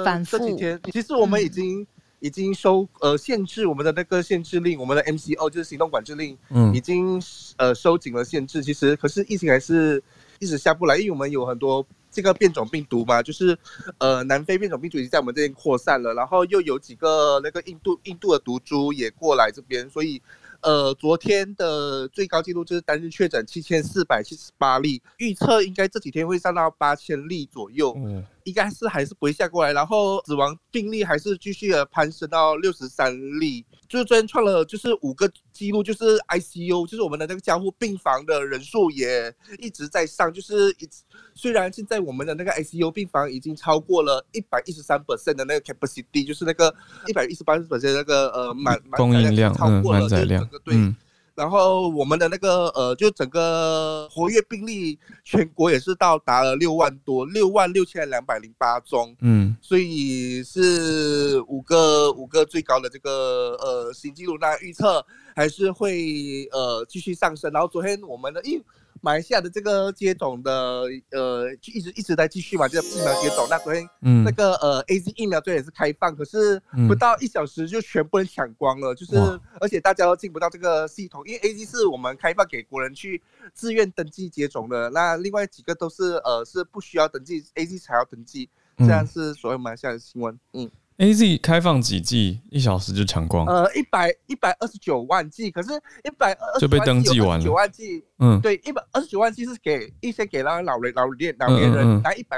[0.03, 0.37] 反复。
[0.37, 1.87] 这几天其实我们已经、嗯、
[2.19, 7.21] 已经收呃限制我们的那个限制令，我们的 MCO 就是行动管制令，嗯，已经
[7.55, 8.61] 呃收紧了限制。
[8.61, 10.03] 其实可是疫情还是
[10.39, 13.57] 一直下不来，因为我们有很多这个变种病毒嘛，就是
[13.97, 20.21] 呃南非变种病毒已经在我们这边扩散了，然后又有几个那个印度印度的毒株也过来这边，所以。
[20.63, 27.95] 呃，昨天的最高纪录就是单日确诊七千四百七十八例，预测应该这几天会上到八千例左右。
[27.97, 28.23] 嗯。
[28.43, 40.89] 应该是还是不会下过来，然后死亡病例还是继续的攀升到六十三例，就是昨天创了就是五个记录，就是 ICU，就是我们的那个加护病房的人数也一直在上，就是一
[41.33, 46.73] 虽然现在我们的那个 ICU 病房已经超过了一百一十三 percent 的那个 capacity，就是那个
[47.07, 50.75] 一百一十八 percent 那个呃满供应量超过了这整个对。
[50.75, 50.95] 嗯
[51.41, 65.03] 然后我们的那个呃，就整个活跃病例，全国也是到达了六万多，六万六千两百零八宗，嗯，所以是五个五个最高的这个呃新纪录，那预测
[65.35, 67.51] 还是会呃继续上升。
[67.51, 68.61] 然后昨天我们的一。
[69.01, 73.47] 马来西亚的这个接种的，呃，就一直一直在继续嘛，这个疫苗接种。
[73.49, 79.15] 那昨天，嗯，那个呃，AZ 疫苗这也是开放，可是不到一小时就全部人抢光了，就是
[79.59, 83.21] 而且大家都进不到这个系统，因为 AZ 是我们开放给国人去
[83.53, 90.69] 自愿登记接种的，那另外几个都是呃是不需要登记，AZ 才要登记，这样是所有马来西亚的新闻，嗯。
[91.01, 93.43] A Z 开放几季，一小时就抢光。
[93.47, 95.71] 呃，一百一百二十九万季，可是
[96.03, 97.43] 一百二就被登记完了。
[97.43, 102.37] 九万季，嗯，对，一百二十九万季是给一些给那个老人、老年、老年人，拿一百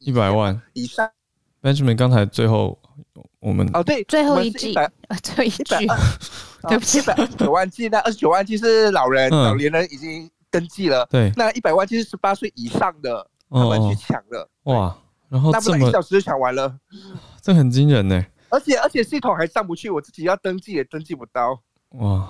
[0.00, 1.08] 一百万以上。
[1.62, 2.76] Benjamin 刚才最后
[3.38, 4.74] 我们哦对，最后一季，
[5.22, 5.86] 最后一句，
[6.68, 11.06] 对不起，一百二十九万季，那二十九万季是老人、老年人已经登记了。
[11.08, 14.50] 对，那一百万季是十八岁以上的，他们去抢了。
[14.64, 16.76] 哇，然后这么一小时就抢完了。
[17.46, 21.62] 这很惊人呢，而且而且系统还上不去，我自己要登记也登记不到。
[21.90, 22.28] 哇，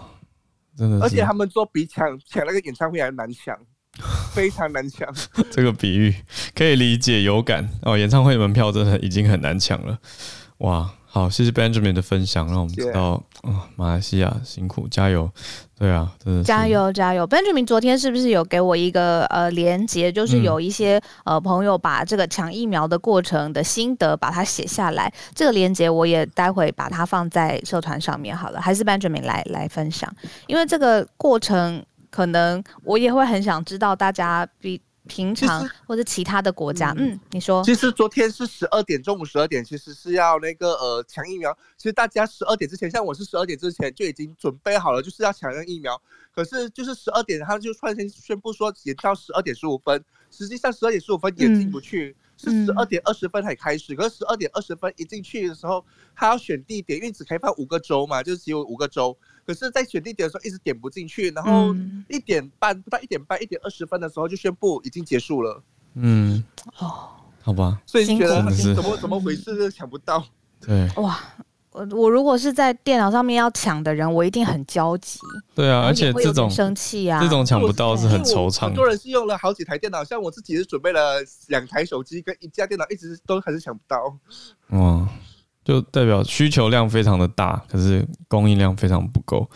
[0.76, 1.00] 真的！
[1.00, 3.58] 而且他们说比抢抢那个演唱会还难抢，
[4.34, 5.08] 非常难抢。
[5.50, 6.14] 这个比喻
[6.54, 9.98] 可以理解有感哦，演唱会门票真的已经很难抢了。
[10.58, 10.92] 哇！
[11.16, 15.30] 好，谢谢 Benjamin 的分享，让我们知道啊、哦，马来西亚辛苦，加油！
[15.78, 30.14] 对啊，真的加油加油！Benjamin 昨天是不是有给我一个呃连接，就是有一些、嗯、呃朋友把这个抢疫苗的过程的心得把它写下来，这个连接我也待会把它放在社团上面好了，还是 Benjamin 来来分享，
[30.46, 34.78] 因为这个过程可能我也会很想知道大家比。
[35.06, 41.56] 平常或者其他的国家，嗯，嗯，你说，其实昨天是十二点，中午十二点，其实是要那个呃抢疫苗。
[41.76, 46.00] 其实大家十二点之前，像我是十二点之前就已经准备好了，就是要抢那个疫苗。
[46.34, 53.94] 可是就是十二点，他就突然间宣布说延到十二点十五分，实际上十二点十五分也进不去，嗯、是十二点二十分才开始。
[53.94, 59.16] 嗯、可是十二点二十分一进去的时候，他要选地点，因为只开放五个州嘛，就是只有五个州。
[59.46, 61.72] 可是，在选地点的时候一直点不进去，然后
[62.08, 65.62] 一点半不到一点半一点二十分的时候就宣布已经结束了。
[65.94, 66.42] 嗯，
[66.78, 67.10] 哦，
[67.42, 68.42] 好吧，所以你觉得
[68.74, 70.26] 怎么怎么回事抢不到？
[70.60, 71.20] 对，哇，
[71.70, 75.20] 我我如果是在电脑上面要抢的人，我一定很焦急。
[75.54, 78.62] 对啊，而且这种生气啊，这种抢不到是很惆怅。
[78.62, 84.18] 很多人是用了好几台电脑，像我自己是准备了两台手机跟一架电脑，一直都还是抢不到。
[84.70, 85.08] 哇。
[85.66, 89.50] 就代表需求量非常的大，可是供应量非常不够，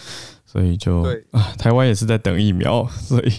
[0.45, 3.33] 所以就对啊，台湾也是在等疫苗， 所以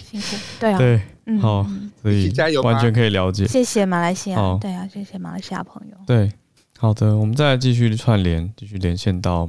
[0.58, 1.00] 对啊，对，
[1.38, 1.66] 好，
[2.00, 2.32] 所以
[2.64, 3.46] 完全可以了解。
[3.46, 5.96] 谢谢马来西亚，好对啊，谢谢马来西亚朋友。
[6.06, 6.32] 对，
[6.78, 9.46] 好的，我们再来继续串联，继续连线到。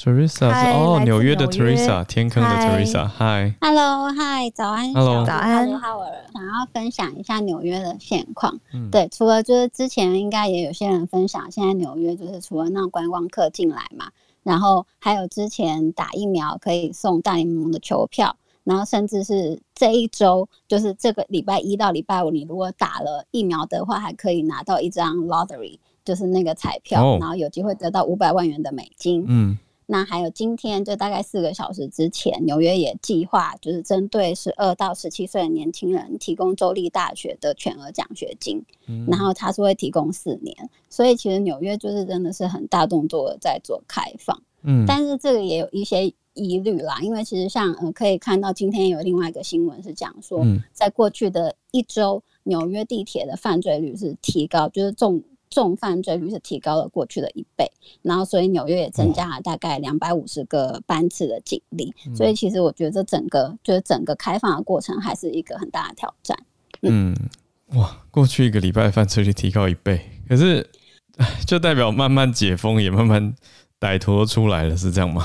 [0.00, 8.58] Teresa 是哦，纽约的 Teresa，天坑的 Teresa，嗨，Hello，嗨，早安，Hello，早安，想要分享一下纽约的现况。
[8.72, 14.06] 嗯，对，除了就是之前应该也有些人分享，现在纽约就是除了让观光客进来嘛，
[14.42, 18.34] 然后还有之前打疫苗可以送大联盟的球票，
[18.64, 29.26] 然后甚至是这一周就是这个礼拜一到礼拜五，你如果打了疫苗的话，还可以拿到一张 lottery，就是那个彩票，哦、然后有机会得到五百万元的美金。
[29.28, 29.58] 嗯。
[29.92, 40.56] 那还有今天，就大概四个小时之前，纽约也计划就是针对十二到十七岁的年轻人提供州立大学的全额奖学金，嗯、然后他是会提供四年，
[40.88, 55.20] 所以其实纽约就是真的是很大动作的在做开放，嗯，但是这个也有一些疑虑啦，因为其实像呃可以看到今天有另外一个新闻是讲说，在过去的一周，纽约地铁的犯罪率是提高，就是重。
[55.50, 57.70] 重犯罪率是提高了过去的一倍，
[58.02, 66.38] 然后所以纽约也增加了大概两百五十个班次的警力，嗯、所以其实我觉得这整个就是整个开放的过程还是一个很大的挑战。
[66.82, 70.68] 嗯，嗯哇，过去一个礼拜犯罪率提高一倍，可是
[71.46, 73.34] 就代表慢慢解封，也慢慢
[73.80, 75.24] 歹徒出来了，是这样吗？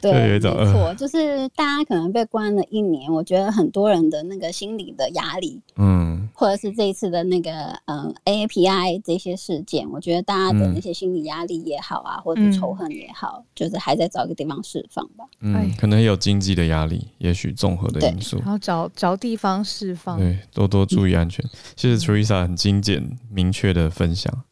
[0.00, 7.50] 对，没错，就是大家可能被关了一年，我觉得很多人的那个心理的压力，嗯，或者是这一次的那个
[7.86, 15.24] 嗯 AAPI 这些事件，我觉得大家的那些心理压力也好啊，嗯、或者仇恨也好，就是还在找一个地方释放吧。
[15.40, 21.44] 嗯，可能有经济的压力，也许综合的因素，然后找找地方释放，对，多多注意安全。
[21.76, 24.44] 谢谢 Teresa 很精简明确的分享。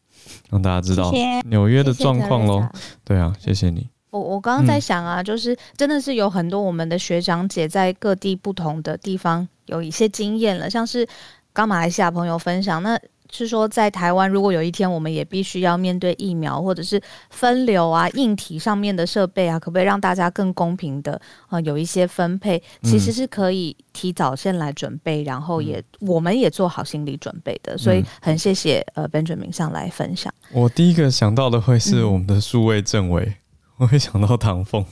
[0.49, 1.11] 让大家知道
[1.45, 2.67] 纽约的状况喽。
[3.03, 3.89] 对啊，谢谢你。
[4.09, 11.07] 我我刚刚在想啊，就是真的是有很多我们的学长姐在各地不同的地方有一些经验了，像是
[11.53, 12.99] 刚马来西亚朋友分享那。
[13.31, 21.13] 是说，在台湾，如果有一天我们也必须要面对疫苗或者是分流啊、硬体上面的设备啊，可不可以让大家更公平的
[21.47, 22.61] 啊、呃、有一些分配？
[22.83, 27.77] 其实是可以提早先来准备，然后也、嗯、我们也做好心理准备的。
[27.77, 30.33] 所以很谢谢呃 Benjamin 上来分享。
[30.51, 33.35] 我第一个想到的会是我们的数位政委，嗯、
[33.77, 34.85] 我会想到唐凤。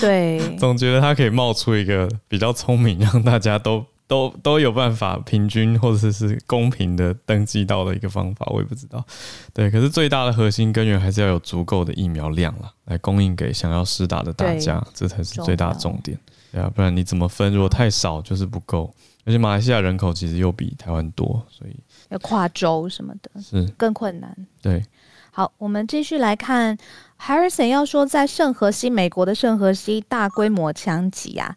[0.00, 3.84] 对， 总觉得他可以冒出一个比较聪明，让大家都。
[4.10, 9.06] 都都有办法平均或者是公平的登记到的一个方法，我也不知道。
[9.54, 16.18] 对，可是最大的核心根源还是要有足够的疫苗量了，来供应给想要施打的大家，这才是最大的重点。
[16.50, 17.52] 对啊，不然你怎么分？
[17.54, 18.92] 如果太少就是不够，
[19.24, 21.76] 而且马来西亚人口其实又比台湾多，所以
[22.08, 24.36] 要跨州什么的，是更困难。
[24.60, 24.84] 对，
[25.30, 26.76] 好，我们继续来看
[27.20, 31.56] ，Harrison 要说在圣荷西，美国的圣荷西大规模枪击啊。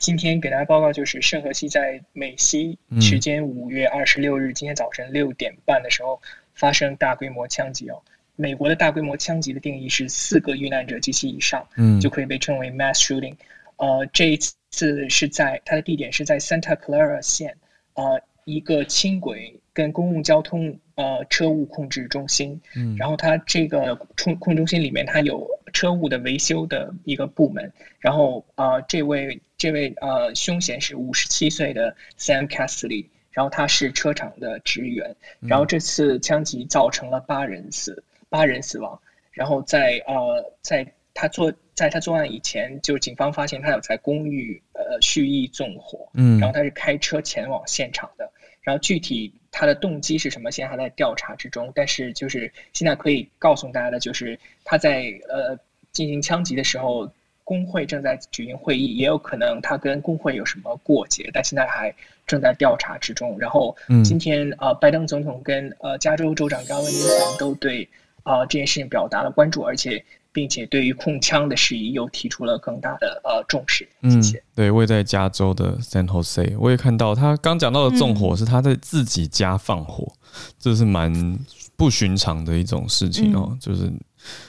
[0.00, 6.18] 今天给大家报告，就是圣荷西在美西时间五月二十六日今天早晨六点半的时候
[6.54, 8.00] 发生大规模枪击哦。
[8.34, 13.34] 美国的大规模枪击的定义是四个遇难者及其以上，嗯，就可以被称为 mass shooting。
[13.76, 14.38] 呃，这一
[14.70, 17.54] 次是在它的地点是在 Santa Clara 县，
[17.92, 29.40] 呃，一个轻轨跟公共交通呃车务控制中心，嗯，然后它这个控控中心里面它有车务的维修的一个部门，然后呃这位。
[29.60, 38.98] 这位呃凶嫌是五十七岁的 Sam Castley，然后他是车厂的职员，然后这次枪击造成了八人死八人死亡，
[39.32, 48.32] 然后在呃在他做在他作案以前，就警方发现他有在公寓呃蓄意纵火，嗯，然后他是开车前往现场的，
[48.62, 55.58] 然后具体他的动机是什么，现在还在调查之中，但是就是现在可以告诉大家的就是他在呃
[55.92, 57.10] 进行枪击的时候。
[57.42, 61.92] 工会正在举行会议，也有可能他跟工会有什么过节，但现在还
[62.24, 63.36] 正在调查之中。
[63.40, 67.82] 然后今天、嗯、呃，拜登总统跟呃加州州长高文尼森都对
[68.22, 73.88] 啊、呃、这件事情表达了关注，而且并且对于控枪的事宜又提出了更大的呃重视。
[74.02, 74.38] 谢谢。
[74.38, 81.38] 嗯，对，我也在加州的 San Jose，我也看到他刚讲到的纵火是他在自己家放火，嗯、这是蛮
[81.76, 83.92] 不寻常的一种事情哦，嗯、就是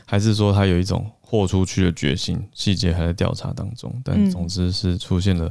[0.05, 1.09] 还是说他有一种。
[1.23, 5.49] 豁出去的决心，细节还在调查当中，但总之是出现了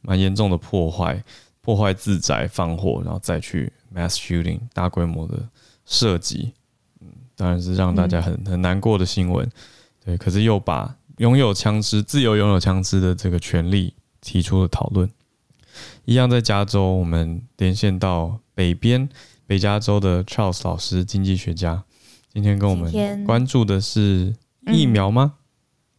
[0.00, 1.22] 蛮严重的破坏，
[1.60, 5.38] 破坏自宅放火，然后再去 mass shooting 大规模的
[5.86, 6.59] 射击，嗯，
[7.40, 9.48] 当然是让大家很很难过的新闻，
[10.04, 15.10] 对，可是又把拥有枪支、自由拥有枪支的这个权利提出了讨论。
[16.04, 19.08] 一样在加州，我们连线到北边
[19.46, 21.82] 北加州的 Charles 老师，经济学家，
[22.30, 24.34] 今天跟我们关注的是。
[24.70, 25.32] 疫苗吗？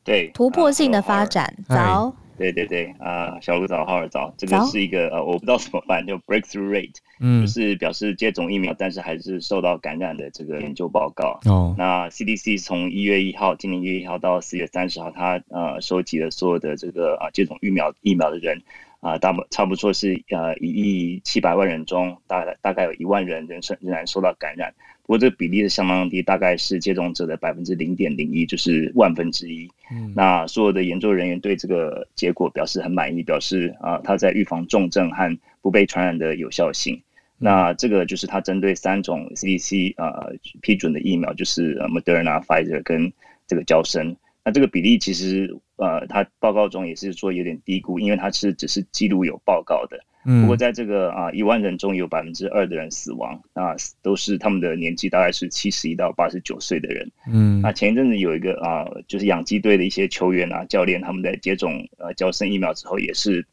[0.03, 1.51] 对，突破性的发展。
[1.67, 11.39] 呃、早，对对对，啊、呃，小鹿早，浩尔早，这个是一个呃，我不知道怎么办，就 breakthrough rate，嗯，就是表示接种疫苗，但是还是受到感染的这个研究报告。
[11.45, 18.61] 哦，那 CDC 从一月一号，今年一月一号到四月三十号，他呃收集了所有的这个啊、呃、接种疫苗疫苗的人
[19.01, 24.73] 啊，大不差不多是呃一亿七百万人中，大概大概有一万人人生仍然受到感染。
[25.11, 29.69] 不过这个比例是相当低，大概是接种者的百分之零点零一，就是万分之一。
[29.91, 36.97] 嗯，那所有的研究人员对这个结果表示很满意，表示啊，它在预防重症和不被传染的有效性。
[37.37, 40.29] 那这个就是它针对三种 CDC 啊
[40.61, 43.11] 批准的疫苗，就是 Moderna、Pfizer 跟
[43.45, 44.15] 这个交生。
[44.45, 49.99] 那这个比例其实呃，它报告中也是说有点低估，因为它是只是记录有报告的。
[50.23, 57.11] 不过在这个啊一万人中有百分之二的人死亡，那都是他们的年纪大概是七十一到八十九岁的人。
[57.27, 63.43] 嗯，那前一阵子有一个啊，就是养鸡队的一些球员啊、教练，他们在接种呃胶生疫苗之后，也是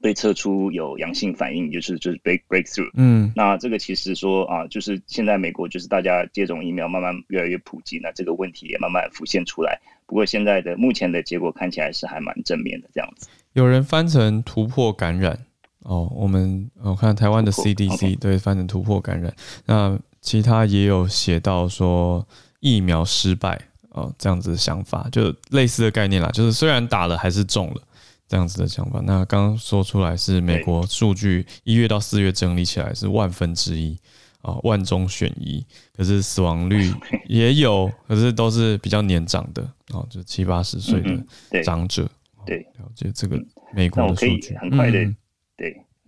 [0.00, 2.90] 被测出有阳性反应，就是就是 break breakthrough。
[2.94, 9.80] 嗯，那这个其实说啊，就是现在美国就是大家接种疫苗慢慢越来越普及，那这个问题也慢慢浮现出来。
[10.06, 13.28] 不过现在的目前的结果看起来是还蛮正面的这样子。
[13.54, 15.36] 有人翻成突破感染。
[15.80, 22.26] 哦，我们我看台湾的 CDC 对翻成突破感染，那其他也有写到说
[22.60, 23.58] 疫苗失败，
[23.90, 27.82] 哦这样子的想法，就类似的概念啦，就是虽然打了还是中了
[28.26, 29.00] 这样子的想法。
[29.04, 33.96] 那刚刚说出来是美国数据一月到四月整理起来是万分之一
[34.42, 35.64] 啊，万中选一，
[35.96, 36.92] 可是死亡率
[37.26, 39.62] 也有，可是都是比较年长的
[39.92, 42.08] 哦，就七八十岁的长者。
[42.44, 43.38] 对，了解这个
[43.74, 45.14] 美国的数据，很快的，对。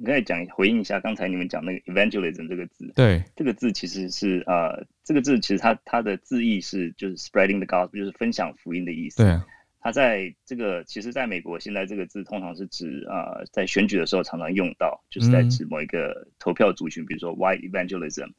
[0.01, 9.19] 你可以讲回应一下刚才你们讲那个 evangelism 这个字，对，这个字其实是呃，这个字其实它它的字义是就是 spreading the gospel，就是分享福音的意思。
[9.19, 9.47] 对啊，
[9.79, 18.31] 它在这个其实在美国现在这个字通常是指呃，在选举的时候常常用到，就是在指某一个投票族群，嗯、比如说 white evangelism，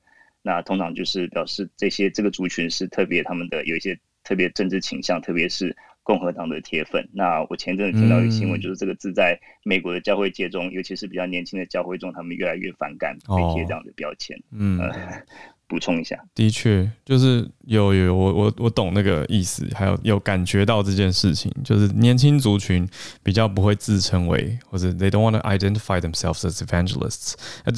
[0.42, 5.78] 那通常就是表示这些这个族群是特别他们的有一些特别政治倾向，特别是。
[6.04, 7.08] 共和党的铁粉。
[7.14, 14.38] 那我前阵子听到一个新闻，就是这个字在美国的教会界中，嗯、尤其是比较年轻的教会中，他们越来越反感被贴这样的标签。
[14.52, 14.80] 嗯。
[14.80, 15.24] 呃
[15.72, 22.86] 补充一下，的确，就是有有我我我懂那个意思，还有有感觉到这件事情，就是年轻族群
[23.24, 27.36] 比较不会自称为，或者 they don't want to identify themselves as evangelists。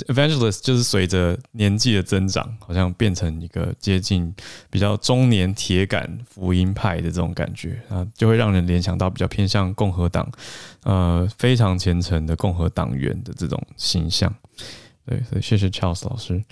[0.07, 4.33] evangelists 就是随着年纪的增长，好像变成一个接近
[4.71, 10.27] 比较中年铁杆福音派的这种感觉啊，就会让人联想到比较偏向共和党，
[10.81, 14.33] 呃，非常虔诚的共和党员的这种形象。
[15.05, 16.43] 对，所以谢谢 Charles 老师。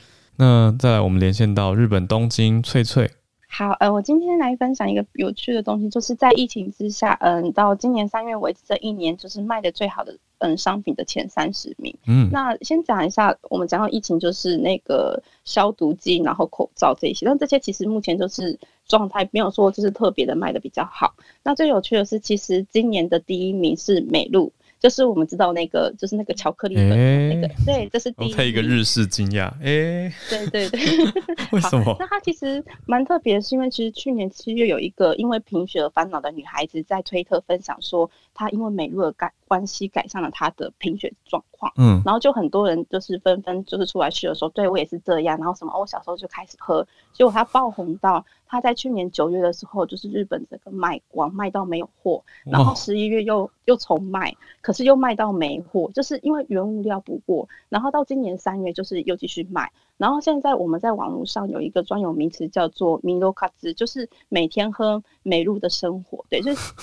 [0.42, 3.12] 那再来，我们连线到日本东京翠翠。
[3.48, 11.96] 好，呃，我今天来分享一个有趣的东西，就是在疫情之下，嗯，到今年三月为止这一年，就是卖的最好的嗯商品的前三十名。
[12.08, 21.14] 嗯，那先讲一下，我们讲到疫情，就是那个消毒剂，然后口罩这些，但这些其实目前就是状态，没有说就是特别的卖的比较好。
[21.44, 24.52] 那最有趣的是，其实今年的第一名是美露。
[24.82, 26.96] 就是我们知道那个，就是那个巧克力的那
[27.40, 28.34] 个，欸、对，这是第一。
[28.34, 30.82] 配一个日式惊讶，哎、欸，对对对，
[31.54, 31.96] 为什么？
[32.00, 48.26] 那它其实蛮特别，是因为其实去年七月有一个因为贫血而烦恼的女孩子在推特分享说，她因为美露的改关系改善了他的贫血状况，嗯，然后就很多人就是纷纷就是出来说的时候，对我也是这样，然后什么，我小时候就开始喝，结果他爆红到。
[48.48, 66.74] 他在去年九月的时候，就是日本这个卖光，卖到没有货，然后十一月又又重卖，可是又卖到没货，就是因为原物料不过，然后到今年三月就是又继续卖，然后现在我们在网络上有一个专有名词叫做米露卡兹，就是每天喝美露的生活，对，就是。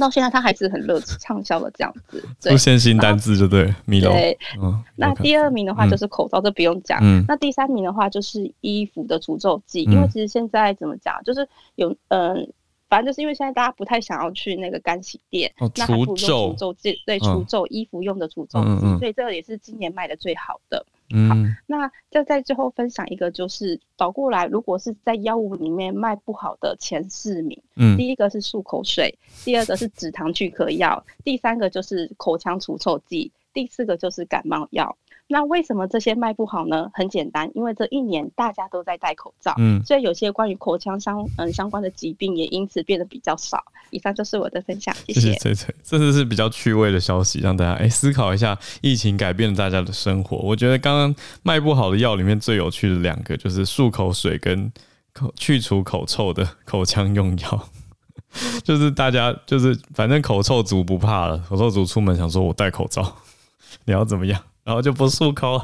[0.00, 4.10] 到现在他还是很热畅销的这样子，出现新单字就对，米露。
[4.10, 6.98] 对，嗯，那第二名的话就是口罩，这不用讲。
[7.02, 12.48] 嗯，那第三名的话就是衣服的除皱剂，因为其实现在怎么讲，就是有嗯，
[12.88, 20.84] 反正就是因为现在大家不太想要去那个干洗店，那除皱剂，对，除皱衣服用的除皱剂，所以这个也是今年卖的最好的。
[21.10, 21.36] 嗯，好，
[21.66, 34.96] 那就在最后分享一个，就是倒过来，如果是在药物里面卖不好的前四名，嗯，第一个是漱口水，第二个是止糖去咳药，第三个就是口腔除臭剂，第四个就是感冒药。
[35.28, 36.88] 那为什么这些卖不好呢？
[36.94, 43.62] 很简单，因为这一年大家都在戴口罩，嗯，所以有些关于口腔相嗯相关的疾病也因此变得比较少。
[43.90, 45.32] 以上就是我的分享，谢谢。
[45.34, 50.36] 谢谢，这是是比较趣味的消息，让大家哎、欸、思考一下，疫情改变了大家的生活。
[50.38, 54.70] 我觉得刚刚卖不好的药里面最有趣的两个就是漱口水跟
[55.12, 57.68] 口去除口臭的口腔用药，
[58.62, 63.16] 就是大家就是反正口臭族不怕了，口臭族出门想说我戴口罩，
[63.84, 64.40] 你要怎么样？
[64.66, 65.62] 然后就不漱口，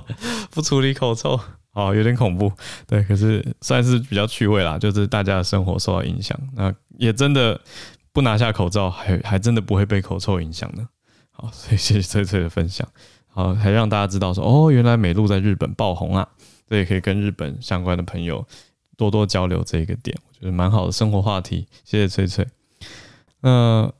[0.53, 1.39] 不处理口臭，
[1.75, 2.53] 哦，有点恐怖。
[2.87, 7.61] 对，可是算是比较趣味啦，就是大家的生活受到影响，那也真的
[8.13, 10.89] 不拿下口罩，还还真的不会被口臭影响呢。
[11.33, 12.87] 好，所以谢谢翠翠的分享，
[13.27, 16.29] 好，还让大家知道说，哦，原来美露在日本爆红啊，
[16.69, 18.47] 这也可以跟日本相关的朋友
[18.97, 21.67] 多多交流这一个点，我觉得蛮好的生活话题。
[21.83, 22.47] 谢谢翠翠，
[23.41, 23.93] 那。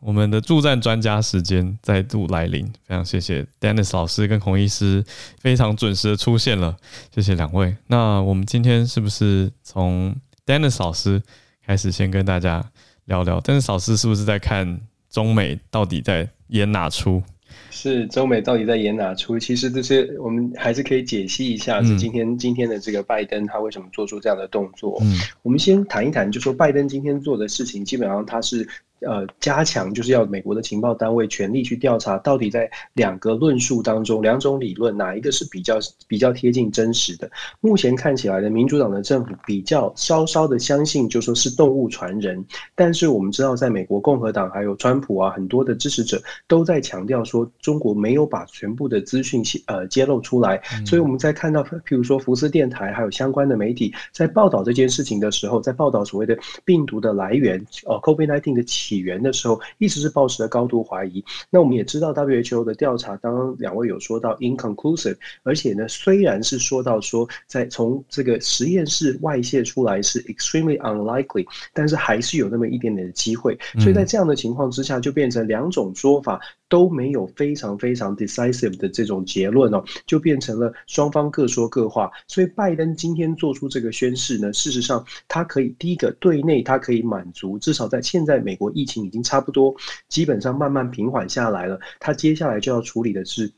[0.00, 5.04] 我们的助战专家时间再度来临，非常谢谢 Dennis 老师跟孔医师
[5.38, 6.74] 非常准时的出现了，
[7.14, 7.76] 谢谢两位。
[7.86, 11.22] 那我们今天是不是从 Dennis 老师
[11.66, 12.64] 开始先跟大家
[13.04, 14.80] 聊聊？Dennis 老师是不是在看
[15.10, 17.22] 中美到底在演哪出？
[17.70, 19.38] 是中美到底在演哪出？
[19.38, 24.98] 其实这些我们还是可以解析一下，是今天、嗯、今天的这个拜登他为什么做出这样的动作？
[25.02, 28.66] 嗯，我们先谈一谈，就说拜登今天做的事情，基本上他是。
[29.00, 37.30] 呃加强，就是要美国的情报单位全力去调查，到底在两个论述当中，两种理论哪一个是比较比较贴近真实的？
[37.60, 42.44] 目前看起来的民主党的政府比较稍稍的相信，就说是动物传人，
[42.74, 61.24] 但是我们知道，在美国共和党还有川普啊，很多的支持者都在强调说，中国没有把全部的资讯呃揭露出来，所以我们在看到，譬如说福斯电台还有相关的媒体在报道这件事情的时候，在报道所谓的病毒的来源，呃，COVID-19 的起源的时候，一直是抱持了高度怀疑。
[61.48, 73.58] 那我们也知道 WHO 的调查，刚刚两位有说到 inconclusive，而且呢，虽然是说到说在从这个实验室外泄出来是 extremely unlikely，但是还是有那么一点点的机会。
[73.78, 76.40] 所以在这样的情况之下，就变成两种说法。
[76.70, 82.10] 都没有非常非常 decisive 的这种结论哦，就变成了双方各说各话。
[82.26, 89.74] 所以拜登今天做出这个宣誓呢，事实上他可以第一个对内他可以满足，至少在现在美国疫情已经差不多
[90.08, 93.52] 基本上慢慢平缓下来了，他接下来就要处理的是。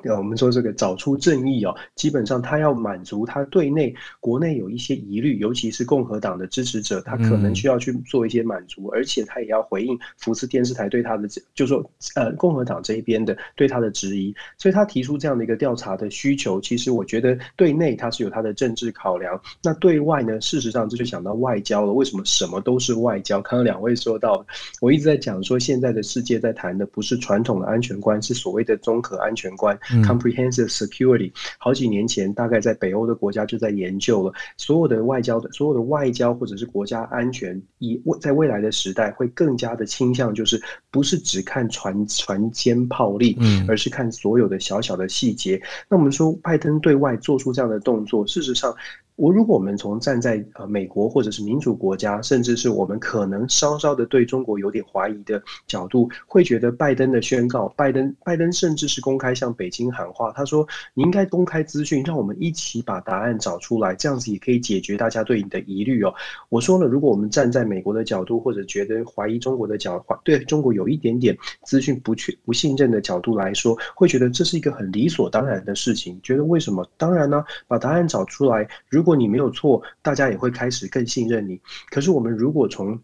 [0.00, 11.84] 对，我们说这个找出正义哦，基本上他要满足他对内国内有一些疑虑，尤其是共和党的支持者，他可能需要去做一些满足，而且他也要回应福斯电视台对他的，就说
[12.14, 16.60] 呃共和党这一边的对他的质疑，所以他提出这样的一个调查的需求。
[16.60, 21.92] 其实我觉得对内他是有他的政治考量，那对外呢，事实上这就想到外交了。
[21.92, 23.40] 为什么什么都是外交？
[23.42, 24.44] 刚刚两位说到，
[24.80, 29.78] 我一直在讲说，现在的世界在谈的不是传统的安全观，是所谓的综合安全观。
[30.04, 40.60] Comprehensive security，好几年前，大概在北欧的国家就在研究了所有的外交的，所有的外交或者是国家安全，以未在未来的时代会更加的倾向，就是
[40.90, 45.60] 不是只看船船坚炮利，嗯而是看所有的小小的细节。
[45.88, 48.74] 那我们说，拜登对外做出这样的动作，事实上。
[49.16, 66.12] 我如果我们从站在呃美国或者是民主国家，甚至是我们可能稍稍的对中国有点怀疑的角度，会觉得拜登的宣告，拜登拜登甚至是公开向北京喊话，他说你应该公开资讯，让我们一起把答案找出来，这样子也可以解决大家对你的疑虑哦。
[66.48, 76.86] 我说了，如果我们站在美国的角度，或者觉得怀疑中国的角，对中国有一点点资讯不确不信任的角度来说，会觉得这是一个很理所当然的事情，觉得为什么？
[76.96, 81.60] 当然呢，把答案找出来，如如果你没有错，大家也会开始更信任你。
[81.90, 82.96] 可是我们如果从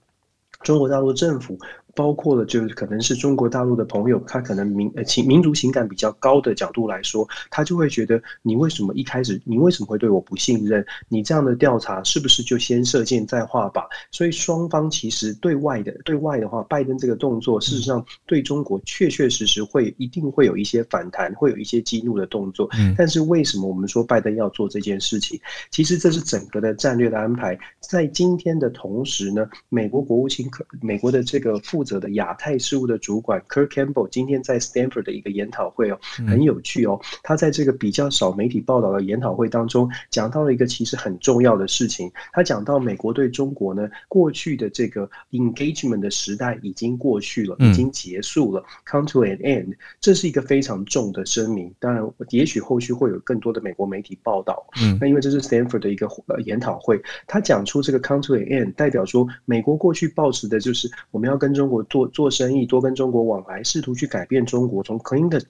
[0.63, 1.59] 中国大陆政府，
[1.99, 10.87] 包括了，就是可能是中国大陆的朋友，他可能民呃情民族情感比较高的角度来说，他就会觉得你为什么一开始你为什么会对我不信任？
[11.09, 13.85] 你这样的调查是不是就先射箭再画靶？
[14.13, 22.71] 所以双方其实对外的对外的话，拜登这个动作事实上对中国确确实实会一定会有一些反弹，会有一些激怒的动作。
[22.97, 25.41] 但是为什么我们说拜登要做这件事情？
[25.73, 27.59] 其实这是整个的战略的安排。
[27.81, 37.01] 在今天的同时呢，美国国务卿可美国的这个负责的亚太事务的主管 Kirk Campbell 今天在 Stanford 的一个研讨会哦，很有趣哦。
[37.23, 42.11] 他在这个比较少媒体报道的研讨会当中，讲到了一个其实很重要的事情。
[42.33, 49.75] 他讲到美国对中国呢，过去的这个 engagement 的时代已经过去了，已经结束了，come to an end。
[50.01, 51.73] 这是一个非常重的声明。
[51.79, 54.67] 当然，也许后续会有更多的美国媒体报道。
[54.83, 61.83] 嗯，那因为这是 Stanford 的一个呃研讨会，他讲出这个 come to an end，代表说美国过去抱持的就是我们要跟中我。
[61.85, 64.83] 做做生意，多跟中国往来，试图去改变中国。
[64.83, 65.29] 从 clean。
[65.29, 65.41] 的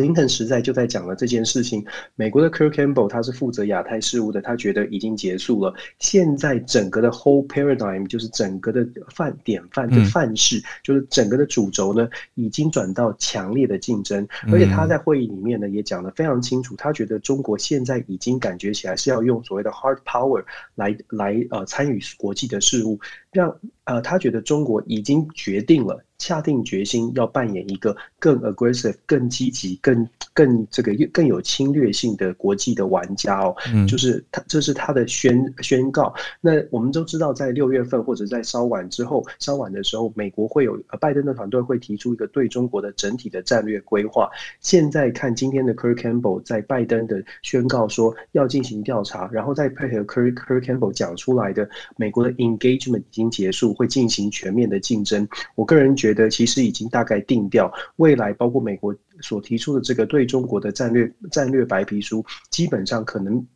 [0.00, 1.84] 林顿时代就在讲了这件事情。
[2.14, 5.72] 美国的 Kirk Campbell 他是负责亚太事务的，他觉得已经结束了。
[5.98, 14.26] 现在整个的 whole paradigm 就是整个的范典范的范式，就是整个的主轴呢，已经转到强烈的竞争。
[14.52, 22.98] 而且他在会议里面呢，也讲得非常清楚，他觉得中国现在已经感觉起来是要用所谓的 hard power 来来呃参与国际的事务，
[23.32, 26.04] 让呃他觉得中国已经决定了。
[26.18, 36.12] 下定决心要扮演一个更 aggressive、更积极、更更这个更有侵略性的国际的玩家哦，嗯，就是他这是他的宣宣告。
[36.40, 44.28] 那我们都知道，在六月份或者在稍晚之后，稍晚的时候，美国会有拜登的团队会提出一个对中国的整体的战略规划。
[44.60, 55.26] 现在看今天的 Kirk Campbell 在拜登的宣告说要进行调查，然后再配合 Kurt Kurt Campbell 讲出来的美国的 engagement 已经结束，会进行全面的竞争。
[55.54, 56.07] 我个人觉得。
[56.08, 63.46] 觉得其实已经大概定调，未来包括美国所提出的这个对中国的战略战略白皮书，基本上可能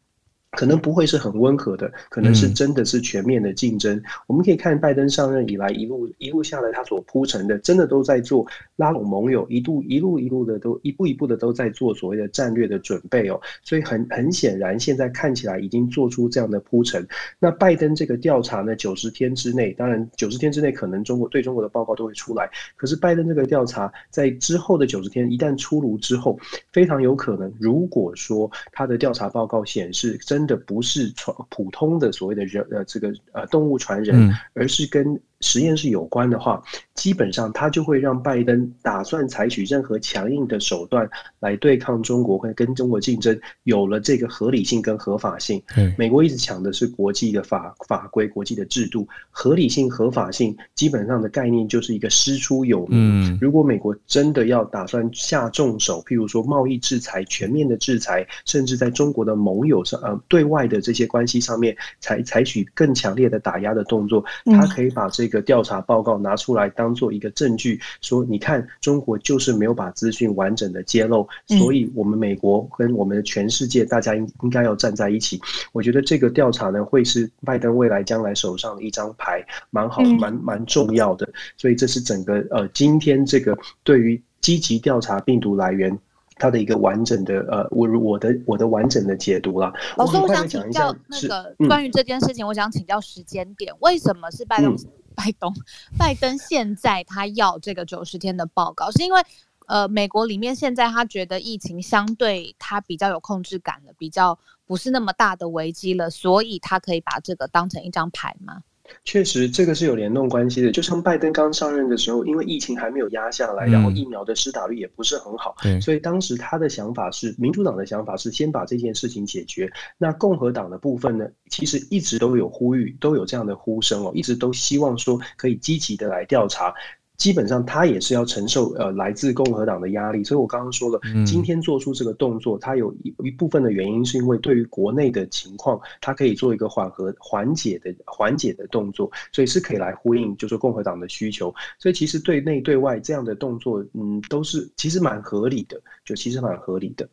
[0.52, 3.96] 可能不会是很温和的，可能是真的是全面的竞争。
[3.96, 8.46] 嗯、我们可以看拜登上任以来一路一路下来，他所铺陈的，真的都在做
[8.76, 13.40] 拉拢盟友，一度一路一路的都一步一步的都在做所谓的战略的准备哦。
[13.62, 17.06] 所以很很显然，现在看起来已经做出这样的铺陈。
[17.38, 22.50] 那拜登这个调查呢，九十天之内，当然九十天之内可能中国对中国的报告都会出来。
[22.76, 26.38] 可是拜登这个调查在之后的九十天一旦出炉之后，
[26.74, 30.41] 非常有可能，如果说他的调查报告显示真。
[30.42, 35.20] 真的不是传普通的所谓的人呃这个呃动物传人，嗯、而是跟。
[35.42, 36.62] 实验室有关的话，
[36.94, 41.08] 基本上他就会让拜登打算采取任何强硬的手段
[41.40, 45.60] 来对抗中国，会跟中国竞争，有了这个合理性跟合法性。
[45.76, 53.34] 嗯，美国一直抢的是国际的法法规、国际的制度，合理性、合法性，基本上的概念就是一个师出有名。
[53.34, 65.31] 嗯，如果美国真的要打算下重手，譬如说贸易制裁、全面的制裁，甚至在中国的盟友上呃对外的这些关系上面采采取更强烈的打压的动作，他可以把这个。
[65.32, 75.40] 一个调查报告拿出来当做一个证据，说你看中国就是没有把资讯完整的揭露，所以我们美国跟我们的全世界大家应应该要站在一起。
[75.72, 81.26] 我觉得这个调查呢，会是拜登未来将来手上的一张牌，蛮好，蛮蛮重要的。
[81.56, 85.98] 所以这是整个呃今天这个对于积极调查病毒来源，
[86.36, 89.72] 它的一个完整的呃我我的我的完整的解读了。
[89.96, 94.76] 老师，我想请教那个关于这件事情，我想请教时间点，为什么是拜登？
[95.14, 95.52] 拜登，
[95.98, 99.20] 拜登现在他要这个九十天的报告，是因为
[99.66, 108.62] 呃，美国里面现在他觉得疫情相对他比较有控制感了，比较不是那么大的危机了，所以他可以把这个当成一张牌吗？
[109.04, 110.70] 确实，这个是有联动关系的。
[110.70, 119.70] 就像拜登刚上任的时候，因为疫情还没有压下来，然后疫苗的施打率也不是很好，嗯、所以当时他的想法是，民主党的想法是先把这件事情解决。
[119.98, 126.74] 那共和党的部分呢，其实一直都有呼吁，都有这样的呼声哦，一直都希望说可以积极的来调查。
[127.22, 147.08] 基本上他也是要承受呃来自共和党的压力，所以我刚刚说了，今天做出这个动作，它有一一部分的原因是因为对于国内的情况，它可以做一个缓和缓解的缓解的动作，所以是可以来呼应就是共和党的需求，所以其实对内对外这样的动作，嗯，都是其实蛮合理的，就其实蛮合理的。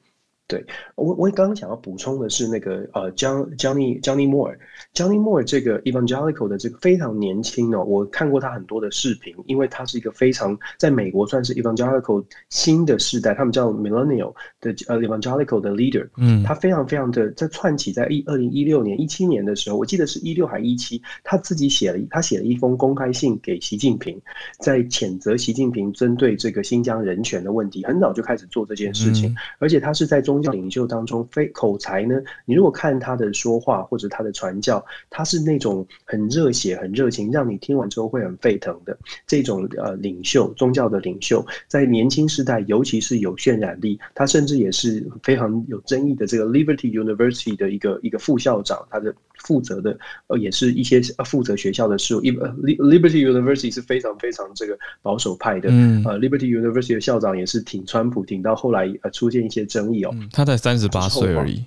[0.49, 24.19] 对我，我刚刚想要补充的是那个呃，John Johnny Johnny Moore，Johnny Moore 这个 Evangelical 的这个非常年轻哦，我看过他很多的视频，因为他是一个非常在美国算是 Evangelical 新的世代，他们叫 Millennial 的呃 Evangelical 的 leader，嗯，他非常非常的在串起在一二零一六年一七年的时候，我记得是一六还一七，他自己写了他写了一封公开信给习近平，
[24.59, 30.38] 在谴责习近平针对这个新疆人权的问题，很早就开始做这件事情，而且他是在中。
[30.41, 32.15] 宗教领袖当中，非口才呢？
[32.45, 43.99] 你如果看他的说话或者他的传教，他是那种很热血、很热情，让你听完之后会很沸腾的这种呃领袖，宗教的领袖，在年轻时代尤其是有渲染力。
[44.15, 52.21] 他甚至也是非常有争议的这个 Liberty University 的一个一个副校长，他的负责的呃也是一些负责学校的事务。
[52.21, 60.11] Liberty University 是非常非常这个保守派的，嗯、呃，Liberty University 的校长也是挺川普，挺到后来呃出现一些争议哦。
[60.13, 61.63] 嗯他才三十八岁而已，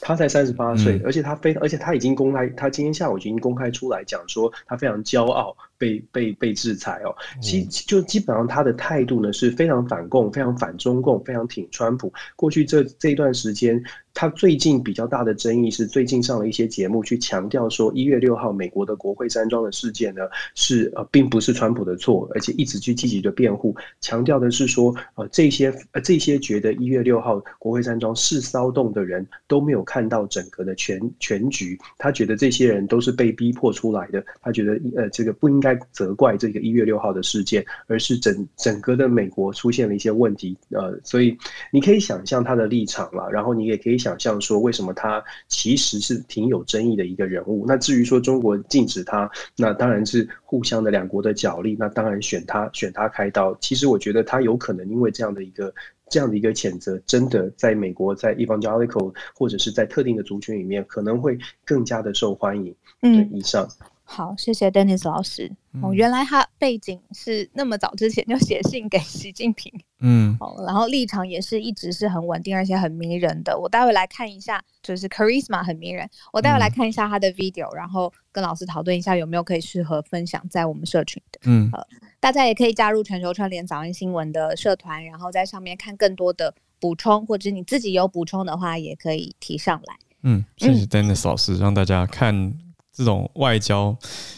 [0.00, 7.14] 他才三十八岁，而且他非，而且他已经公开，他今天下午已经公开出来讲说，他非常骄傲被被被制裁哦。
[7.42, 12.10] 其就基本上他的态度呢是非常反共，非常反中共，非常挺川普。
[12.36, 13.82] 过去这这一段时间。
[14.16, 20.22] 他最近比较大的争议是，最近上了一些节目去强调说，一月六号美国的国会山庄的事件呢，
[20.54, 41.36] 是呃，并不是川普的错，而且一直去积极的辩护，强调的是说，呃，这些呃这些觉得一月六号国会山庄是骚动的人都没有看到整个的全全局，他觉得这些人都是被逼迫出来的，他觉得呃这个不应该责怪这个一月六号的事件，而是整整个的美国出现了一些问题，呃，所以
[41.72, 43.94] 你可以想象他的立场了，然后你也可以。
[44.04, 47.64] 想象说，为什么他其实是挺有争议的一个人物？
[47.66, 51.74] 那至于说中国禁止他，那当然是互相的两国的角力。
[51.78, 53.56] 那当然选他选他开刀。
[53.62, 55.72] 其实我觉得他有可能因为这样的一个
[56.10, 62.74] 这样的一个谴责，真的在美国在 Evangelical 或者是在特定的族群里面，可能会更加的受欢迎。
[63.00, 63.66] 嗯，以上。
[64.02, 65.50] 好，谢谢 Dennis 老师。
[65.82, 73.58] 哦，原来他背景是那么早之前就写信给习近平，嗯，哦，然后立场也是一直是很稳定而且很迷人的。
[73.58, 76.08] 我待会来看一下，就是 Charisma 很迷人。
[76.32, 81.40] 我待会来看一下他的 video，然后跟老师讨论一下有没有可以适合分享在我们社群的。
[81.44, 81.84] 嗯，呃，
[82.20, 89.96] 大家也可以加入全球串联早安新闻的社团，然后在上面看更多的补充，或者你自己有补充的话，也可以提上来。
[90.22, 92.54] 嗯，谢谢 Dennis 老师，让大家看
[92.94, 93.94] 这种外交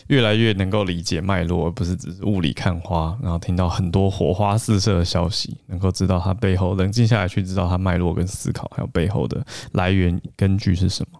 [0.07, 11.19] 越来越能够理解脉络，而不是只是雾里看花，然后听到很多火花四射的消息，能够知道它背后冷静下来去知道它脉络跟思考，还有背后的来源根据是什么。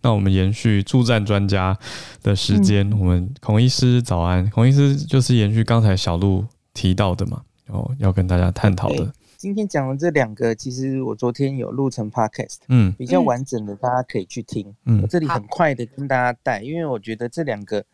[0.00, 1.76] 那我们延续助战专家
[2.22, 9.12] 的时间，嗯、我们孔医师早安，孔医师就是延续刚才小路提到的嘛，然后要跟大家探讨的。
[9.38, 14.74] 今天讲的这两个，其实我昨天有录成 podcast，嗯，比较完整的，大家可以去听。
[14.84, 17.84] 嗯，我这里很快的跟大家带，因为我觉得这两个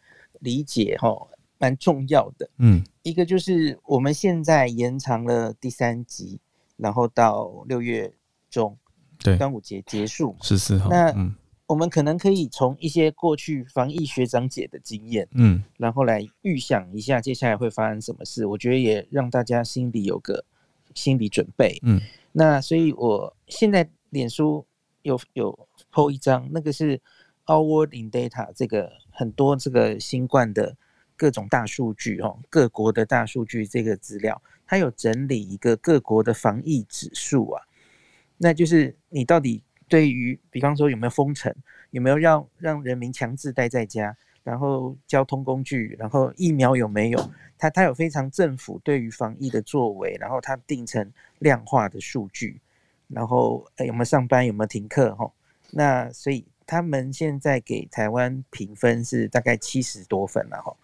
[0.40, 1.14] 理解哈
[1.58, 2.48] 蛮重要的。
[2.56, 6.40] 嗯，一个就是我们现在延长了第三集，
[6.78, 8.10] 然后到六月
[8.48, 8.74] 中，
[9.18, 11.34] 对，端午节结束十四号，那嗯。
[11.66, 18.44] 我们可能可以从一些过去防疫学长姐的经验，嗯，然后来预想一下接下来会发生什么事。
[18.44, 20.44] 我觉得也让大家心里有个
[20.94, 22.00] 心理准备，嗯。
[22.32, 24.66] 那所以我现在脸书
[25.02, 27.00] 有有 po 一张，那个是
[27.46, 30.76] Our World in Data 这个很多这个新冠的
[31.16, 37.62] 各种大数据哦，各国的大数据这个资料，它有整理一个各国的防疫指数啊，
[38.38, 39.62] 那就是你到底。
[39.86, 41.54] 对于，比方说有没有封城，
[41.90, 47.30] 有没有让让人民强制待在家，然后交通工具，然后疫苗有没有？
[47.58, 52.60] 它它有非常政府对于防疫的作为，然后它定成量化的数据，
[53.08, 55.12] 然后有没有上班，有没有停课？
[55.16, 55.32] 哈，
[55.72, 60.76] 那所以他们现在给台湾评分是大概七十多分了哈，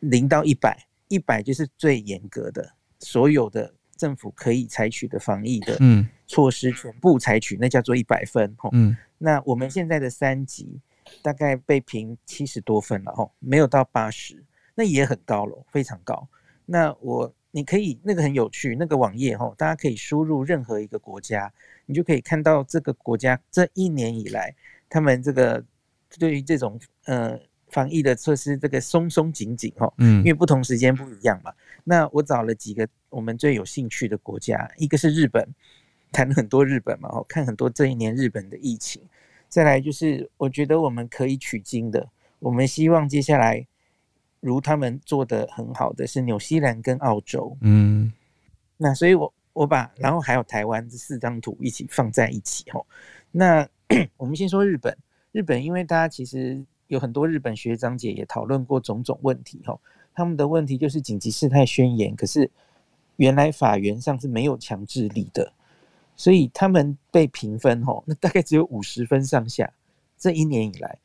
[0.00, 3.72] 零到一百，一百就是最严格的，所有的。
[3.96, 5.78] 政府可以采取的防疫的
[6.26, 8.54] 措施全部采取，那叫做一百分。
[8.72, 10.80] 嗯，那我们现在的三级
[11.22, 14.44] 大概被评七十多分了，吼，没有到八十，
[14.74, 16.28] 那也很高了，非常高。
[16.66, 21.52] 那我你可以那个很有趣，那个网页吼，大家可以输入任何一个国家，
[21.86, 24.54] 你就可以看到这个国家这一年以来，
[24.88, 25.64] 他们这个
[26.18, 27.38] 对于这种呃。
[27.70, 31.52] 防疫的措施，这个松松紧紧哈，嗯，因为不同时间不一样嘛。
[31.82, 35.44] 那我找了几个我们最有兴趣的国家，一个是日本，
[36.12, 39.02] 谈了很多日本嘛，哦，看很多这一年日本的疫情。
[39.54, 42.08] 再来就是我觉得我们可以取经的，
[42.40, 43.64] 我们希望接下来
[44.40, 48.12] 如他们做的很好的是纽西兰跟澳洲，嗯，
[48.76, 52.84] 那所以我我把然后还有台湾这四张图一起放在一起哈。
[53.30, 53.68] 那
[54.18, 54.98] 我们先说日本，
[55.30, 56.64] 日本因为大家其实。
[56.88, 59.76] 有很多日本学长姐也讨论过种种问题，哈，
[60.14, 62.48] 他们的问题就是紧急事态宣言，可是
[63.16, 65.50] 原来法源上是没有强制力的，
[66.16, 69.72] 所以他们被评分，哦，那大概只有五十分上下。
[70.16, 70.98] 这一年以来，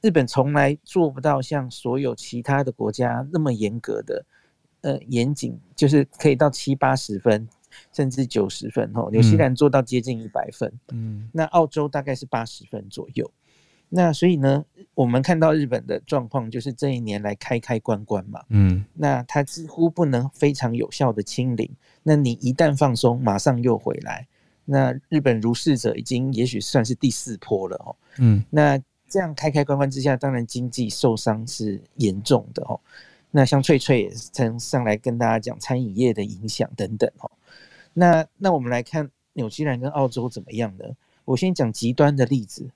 [0.00, 4.24] 日本从来做不到像所有其他的国家那么严格的，
[4.80, 7.46] 呃，严谨，就是可以到七八十分，
[7.92, 13.30] 甚至九十分，哦，纽西兰做到接近一百分，嗯，那澳洲大概是八十分左右。
[13.88, 21.70] 那所以呢，我们看到日本的状况就是这一年来开开关关嘛，嗯，那它几乎不能非常有效的清零，
[22.02, 24.26] 那你一旦放松，马上又回来。
[24.66, 32.78] 那日本如是者已经也许算是第四波了哦，嗯，那这样开开关关之下，当然经济受伤是严重的哦。
[33.30, 37.30] 那像翠翠也曾上来跟大家讲餐饮业的影响等等哦。
[37.94, 40.84] 那那我们来看纽西兰跟澳洲怎么样呢？
[41.24, 42.68] 我先讲极端的例子。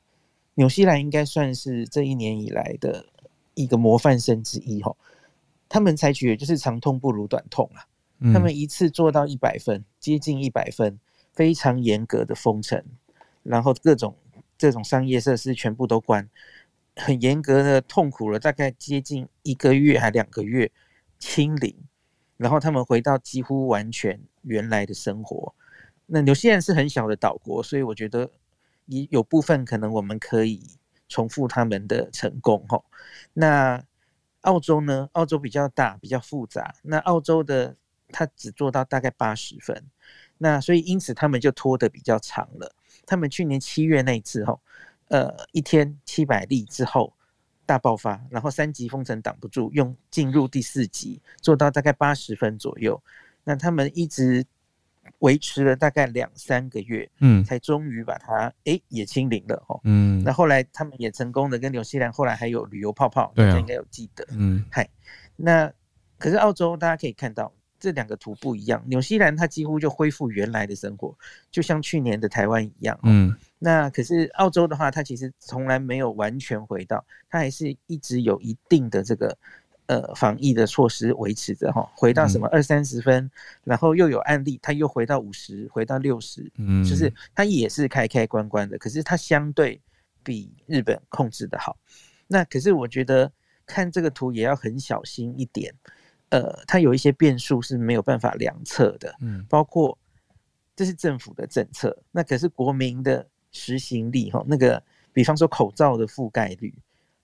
[0.55, 3.07] 纽西兰应该算是这一年以来的
[3.55, 4.95] 一个模范生之一哈，
[5.69, 7.87] 他们采取的就是长痛不如短痛啊，
[8.33, 10.99] 他们一次做到一百分，接近一百分，
[11.41, 12.85] 非常严格的封城，
[13.43, 14.15] 然后各种
[14.59, 16.29] 这种商业设施全部都关，
[16.97, 20.71] 很严格的痛苦了，大概接近一个月还两个月
[21.19, 21.75] 清零，
[22.37, 25.55] 然后他们回到几乎完全原来的生活。
[26.05, 28.31] 那纽西兰是很小的岛国，所以我觉得
[28.85, 29.09] 也。
[29.11, 30.61] 有部分可能我们可以
[31.09, 32.85] 重复他们的成功哈。
[33.33, 33.83] 那
[34.43, 35.09] 澳洲呢？
[35.13, 36.75] 澳洲比较大，比较复杂。
[36.83, 37.75] 那澳洲的
[38.09, 39.83] 他只做到大概八十分，
[40.43, 42.75] 那所以因此他们就拖得比较长了。
[43.07, 44.61] 他们去年七月那一次吼，
[45.09, 47.13] 呃，一天七百例之后
[47.65, 53.01] 大爆发，然后三级封城挡不住，用进入第四级，做到大概八十分左右。
[53.45, 54.45] 那他们一直。
[55.21, 64.89] 维持了大概两三个月，嗯，才终于把它哎、欸、也清零了哦，嗯，那后来他们也成功的跟纽西兰后来还有旅游泡泡，大家应该有记得，嗯，嗨，
[65.37, 65.71] 那
[66.17, 71.17] 可是澳洲大家可以看到这两个图不一样，纽西兰它几乎就恢复原来的生活，
[71.51, 79.37] 就像去年的台湾一样，嗯，那可是澳洲的话，它其实从来没有完全回到，它还是一直有一定的这个。
[79.87, 83.31] 呃，防疫的措施维持着哈，回到什么二三十分，嗯，
[83.65, 89.81] 然后又有案例，它又回到五十，回到六十，嗯，就是它也是开开关关的，可是它相对
[90.23, 91.77] 比日本控制的好。
[92.29, 93.33] 那可是我觉得
[93.67, 95.75] 看这个图也要很小心一点，
[96.31, 99.97] 呃，它有一些变数是没有办法量测的，嗯，包括
[100.75, 106.75] 这是政府的政策，那可是国民的实行力哈，那个比方说口罩的覆盖率，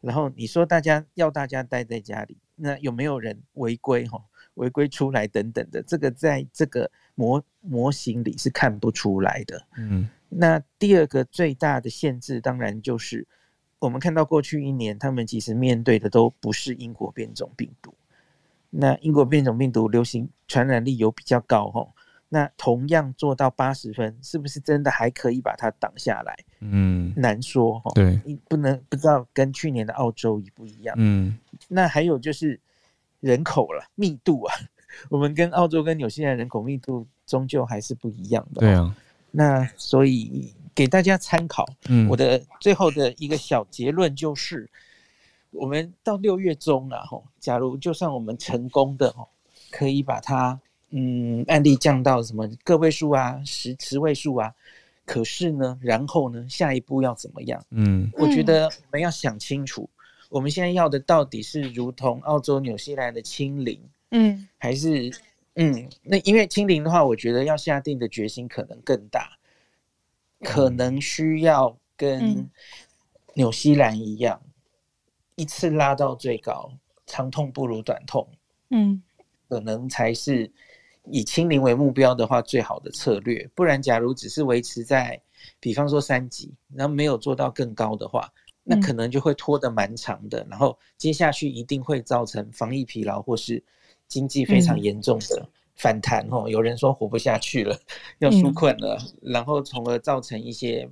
[0.00, 4.22] 然后你说大家要大家待在家里，那有没有人违规哈？
[4.54, 9.66] 违规出来等等的，这个在这个模模型里是看不出来的。
[9.76, 13.26] 嗯，那第二个最大的限制，当然就是
[13.78, 17.94] 我们看到过去一年，他们其实面对的都不是英国变种病毒。
[18.78, 21.86] 那英国变种病毒流行传染力有比较高哈，
[22.28, 26.36] 那同样做到八十分，是不是真的还可以把它挡下来？
[26.60, 27.90] 嗯，难说哈。
[27.94, 30.94] 对，不能不知道跟去年的澳洲一不一样。
[30.98, 32.60] 嗯，那还有就是。
[33.20, 34.54] 人口了密度啊，
[35.08, 38.60] 我们跟澳洲跟纽西兰人口密度终究还是不一样的。
[38.60, 38.94] 对啊，
[39.32, 41.66] 那所以给大家参考。
[41.88, 44.68] 嗯，我的最后的一个小结论就是，
[45.58, 49.26] 我们到六月中了，吼，假如就算我们成功的哦，
[49.70, 54.54] 可以把它嗯案例降到什么个位数啊，十十位数啊，
[55.04, 57.64] 可是呢，然后呢，下一步要怎么样？
[57.70, 59.88] 嗯，我觉得我们要想清楚。
[60.28, 63.80] 我们现在要的到底是如同澳洲、纽西兰的清零，
[64.10, 65.08] 嗯，还是
[65.54, 65.88] 嗯？
[66.02, 69.38] 那因为清零的话，我觉得要下定的决心可能更大，
[70.40, 72.50] 可能需要跟
[73.34, 74.42] 纽西兰一样，
[75.36, 76.70] 一次拉到最高，
[77.06, 78.28] 长痛不如短痛，
[78.70, 79.02] 嗯，
[79.48, 80.50] 可能才是
[81.04, 83.48] 以清零为目标的话最好的策略。
[83.54, 85.20] 不然，假如只是维持在，
[85.60, 88.30] 比方说三级，然后没有做到更高的话。
[88.68, 93.62] 那可能就会拖得蛮长的，然后接下去一定会造成防疫疲劳或是
[94.08, 96.48] 经济非常严重的反弹哦。
[96.48, 97.78] 有人说活不下去了，
[98.18, 100.90] 要纾困了，然后从而造成一些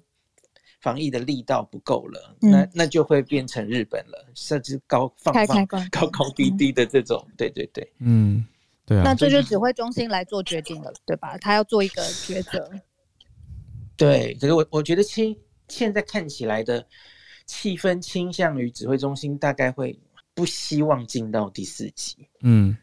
[0.85, 8.47] 防疫的力道不够了，那那就会变成日本了，甚至高放放高高低低的这种，对对对，嗯，
[8.85, 9.03] 对啊。
[9.03, 11.39] 那这就指挥中心来做决定了，对吧？
[11.39, 12.70] 他要做一个抉择。
[13.97, 15.35] 对，可是我我觉得现
[15.68, 16.87] 现在看起来的。
[17.47, 20.01] 气氛倾向于指挥中心大概会
[20.32, 22.74] 不希望进到第四级，嗯，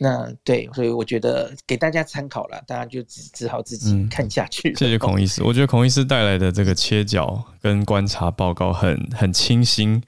[0.00, 4.70] 那对，所以我觉得给大家参考了，大家就只只好自己看下去。
[4.70, 4.76] 嗯。
[4.76, 10.00] 谢谢 孔医师，我觉得孔医师带来的这个切角跟观察报告很很清新，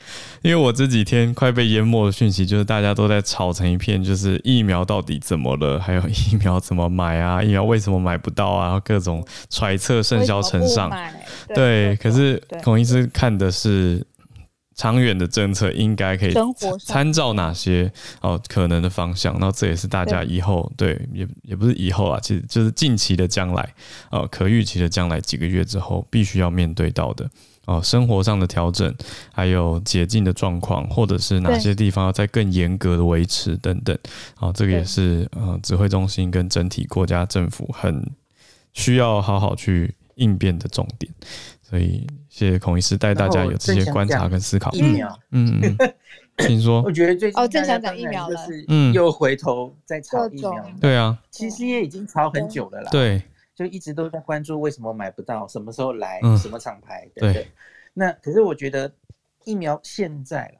[0.42, 10.88] 因为我这几天快被淹没的讯息就是大家都在吵成一片，就是疫苗到底怎么了，还有疫苗怎么买啊，疫苗为什么买不到啊，各种揣测甚嚣尘上。
[11.48, 14.06] 对，对，可是孔医师看的是。
[14.80, 16.32] 长远的政策应该可以
[16.82, 19.36] 参照哪些哦可能的方向？
[19.38, 23.74] 那这也是大家以后对，对也也不是以后啊，其实就是近期的将来
[24.10, 27.28] 哦，可预期的将来几个月之后必须要面对到的
[27.66, 28.94] 哦，生活上的调整，
[29.34, 33.94] 还有解禁的状况，或者是哪些地方要再更严格的维持等等。
[34.38, 38.02] 哦，这个也是呃指挥中心跟整体国家政府很
[38.72, 41.12] 需要好好去应变的重点，
[41.70, 42.04] 所以。
[42.30, 44.70] 谢谢孔医师带大家有这些观察跟思考。
[44.70, 45.76] 疫苗，嗯嗯，
[46.38, 46.80] 请说。
[46.86, 50.64] 我觉得最近哦，正想讲疫苗了，嗯，又回头再炒疫苗。
[50.80, 52.88] 对啊，其实也已经炒很久了啦。
[52.92, 53.20] 对，
[53.52, 57.50] 就一直都在关注为什么买不到，什么时候来，什么厂牌，对不对？
[57.92, 58.94] 那可是我觉得
[59.44, 60.59] 疫苗现在了，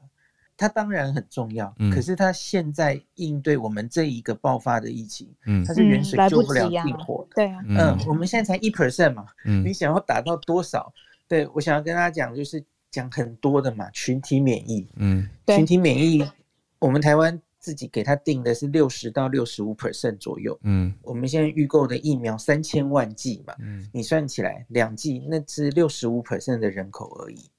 [0.61, 7.27] 它当然很重要，可是它现在应对我们这一个爆发的疫情，嗯，它是远水救不了近火。
[7.33, 10.93] 对啊，嗯，我们现在才一 percent 嘛，嗯，你想要达到多少？
[11.27, 14.87] 对，我想要跟大家讲，就是讲很多的嘛，群体免疫。
[14.97, 16.23] 嗯，群体免疫，
[16.77, 20.55] 我们台湾自己给他定的是六十到六十五 percent 左右。
[20.61, 27.49] 嗯，我们现在预购的疫苗三千万剂嘛，嗯，你算起来两剂，那是六十五 percent 的人口而已。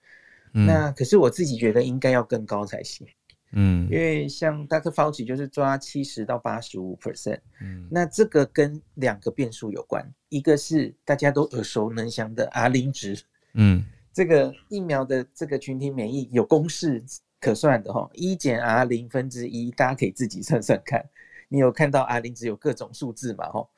[0.54, 3.06] 嗯，那可是我自己觉得应该要更高才行。
[3.54, 4.90] 嗯，因为像 Dr.
[4.90, 7.38] Fauci 就是抓七十到八十五 percent。
[7.60, 13.22] 嗯，那这个跟两个变数有关，一个是大家都耳熟能详的 R 零值。
[13.52, 17.04] 嗯， 这个疫苗的这个群体免疫有公式
[17.40, 21.04] 可算的哈，一减 R 零分之一，大家可以自己算算看。
[21.48, 23.50] 你有看到 R 零值有各种数字嘛？
[23.50, 23.68] 哈，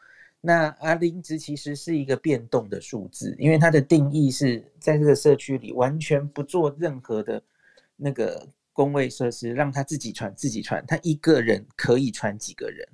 [0.46, 7.42] 那阿零值其实是一个变动的数字，因为它的定义是在这个社区里完全不做任何的
[7.96, 12.88] 那个工位设施，让他自己传自己传，他一个人可以传几个人？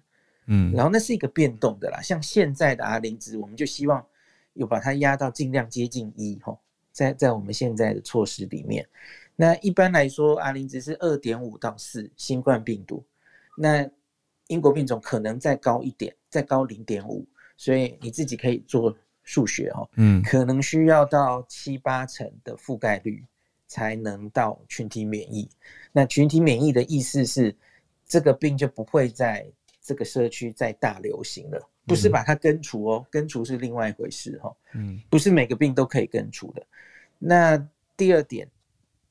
[0.47, 2.01] 嗯，然后那是一个变动的啦。
[2.01, 4.07] 像现在的阿零值，我们就希望
[4.53, 6.57] 有把它压到尽量接近一哈。
[6.93, 8.87] 在在我们现在的措施里面，
[9.35, 13.05] 那一般来说阿零值是二点五到四，新冠病毒，
[13.57, 13.91] 那
[14.47, 17.27] 英国变种可能再高一点，再高零点五，
[17.61, 23.23] 所以你自己可以做数学哦，嗯，可能需要到七八成的覆盖率，
[23.67, 25.47] 才能到群体免疫。
[25.93, 27.55] 那群体免疫的意思是，
[28.07, 29.47] 这个病就不会在
[29.83, 31.69] 这个社区再大流行了。
[31.87, 34.57] 不是把它根除哦，根除是另外一回事哈。
[34.73, 36.67] 嗯，不是每个病都可以根除的。
[37.19, 37.63] 那
[37.95, 38.49] 第二点，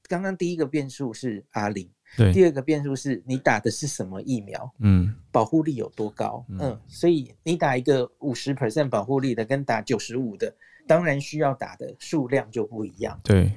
[0.07, 1.87] 刚刚第一个变数是阿玲，
[2.17, 4.71] 对，第二个变数是你打的是什么疫苗？
[4.79, 6.45] 嗯，保护力有多高？
[6.49, 10.53] 嗯，嗯，所以你打一个五十 percent 保护力的，跟打九十五的，
[10.87, 13.19] 当然需要打的数量就不一样。
[13.23, 13.51] 对，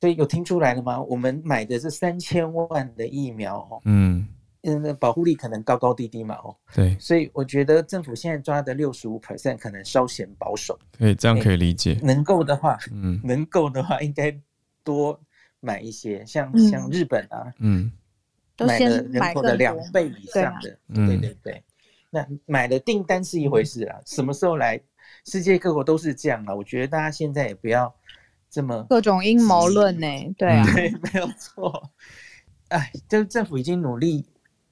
[0.00, 1.00] 所以有听出来了吗？
[1.02, 3.80] 我们买的是三千万的疫苗哦。
[3.84, 4.26] 嗯。
[4.64, 11.98] 嗯，保护力可能高高低低嘛，哦，对，所以我觉得政府现在抓的六十五 percent 可能稍显保守，可以这样可以理解。
[12.00, 14.32] 能够的话，嗯，能够的话应该
[14.84, 15.20] 多
[15.62, 17.90] 买一些，像、嗯、像日本啊，嗯，
[18.58, 21.64] 买了人口的两倍以上的，对，对对对。
[22.10, 24.78] 那买的订单是一回事啊，什么时候来？
[25.24, 27.94] 世界各国都是这样啊，我觉得大家现在也不要
[28.50, 30.06] 这么各种阴谋论呢，
[30.36, 31.90] 对啊，对，没有错。
[32.68, 34.26] 哎，就是政府已经努力。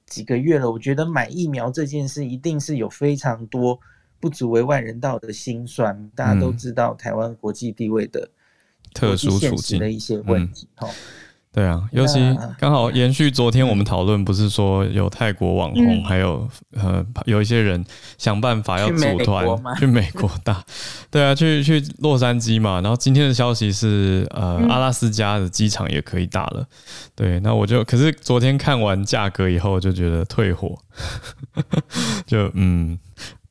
[0.07, 3.79] 几个月了，我觉得买疫苗这件事一定是有非常多
[4.19, 6.11] 不足为外人道的心酸。
[6.13, 8.29] 大家都知道台湾国际地位的
[8.93, 10.67] 特殊处境的一些问题。
[10.75, 10.93] 哈、嗯，
[11.53, 12.19] 对啊，尤其
[12.57, 17.83] 刚好延续昨天我们讨论，不是说有泰国网红，嗯、还有呃有一些人
[18.17, 19.45] 想办法要组团
[19.77, 20.63] 去美国打，
[21.11, 22.79] 对啊，去去洛杉矶嘛。
[22.79, 26.65] 然后今天的消息是，呃，阿拉斯加的机场也可以打了。
[27.15, 30.77] 对，那我就可是昨天看完价格以后就觉得退火，
[32.25, 32.97] 就嗯，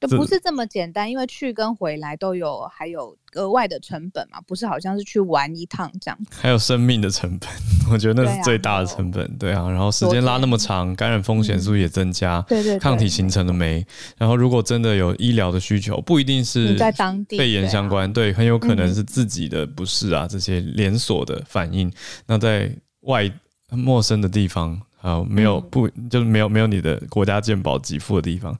[0.01, 7.49] 就不是这么简单，因为去跟回来都有还有额外的成本嘛，不是好像是去玩一趟这样，还有生命的成本，
[7.93, 12.41] 我觉得那是最大的成本，对啊，然后时间拉那么长，感染风险是不是也增加？
[12.49, 13.87] 对对，抗体形成了没？
[14.17, 21.93] 然后如果真的有医疗的需求，不一定是在当地肺炎相关，对，很有可能是自己的不适啊，这些连锁的反应，
[22.27, 23.31] 那在外。
[23.73, 28.53] 陌生的地方啊，没有不就是没有没有你的国家健保给付的地方，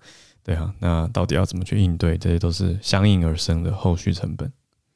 [0.43, 2.17] 对啊，那到底要怎么去应对？
[2.17, 4.53] 这些都是相应而生的后续成本。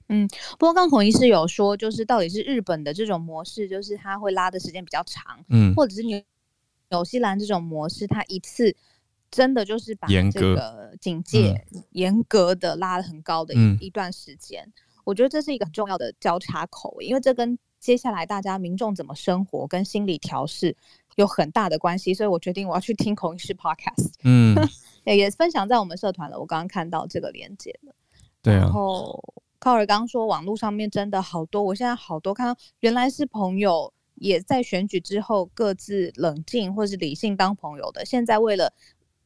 [0.08, 0.28] 嗯，
[0.58, 6.22] 不过刚孔医师有说，就是到底是日本的这种模式，就是它会拉的时间比较长，嗯，或者是纽
[6.90, 8.74] 纽西兰这种模式，它一次
[9.30, 14.70] 真的就是把这个警戒严格的拉了很高的一一段时间。
[15.04, 20.76] 我觉得这是一个很重要的交叉口，因为这跟接下来大家民众怎么生活跟心理调试
[21.16, 24.54] 有很大的关系，所以我决定我要去听孔医师 podcast，嗯，
[25.04, 26.38] 也分享在我们社团了。
[26.38, 27.94] 我刚刚看到这个链接了，
[28.42, 28.58] 对啊。
[28.58, 29.20] 然后
[29.58, 38.72] 靠尔刚说网络上面真的好多，我现在好多看到原来是朋友也在选举之后各自冷静或是理性当朋友的，现在为了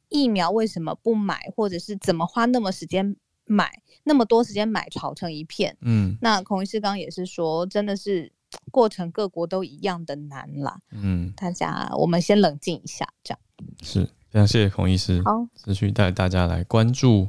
[0.09, 3.71] 疫苗为什么不买，或者是怎么花那么时间买
[4.05, 8.33] 那么多时间买吵成一片，嗯，那孔医师刚刚也是说真的是。
[8.71, 13.39] 过程各国都一样的难啦，嗯，大家我们先冷静一下，这样
[13.83, 17.27] 是非常谢谢孔医师，好，持续带大家来关注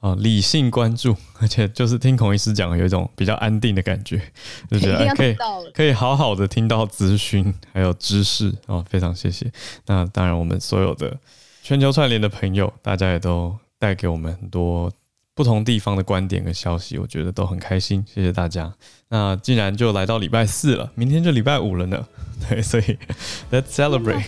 [0.00, 4.20] 啊、呃，理性关注， 而且就是听孔医师讲，有一种比较安定的感觉，
[4.70, 5.36] 就觉得可以
[5.72, 9.50] 可以好好的听到资讯还有知识啊、哦，非常谢谢。
[9.86, 11.16] 那当然，我们所有的
[11.62, 14.90] 全球串联的朋友，大家也都带给我们很多。
[15.40, 18.70] 不同地方的观点跟消息，我觉得都很开心，谢谢大家。
[19.08, 22.06] 那既然就来到礼拜四了，明天就礼拜五了呢，
[22.46, 22.98] 对，所以
[23.50, 24.22] Let's celebrate。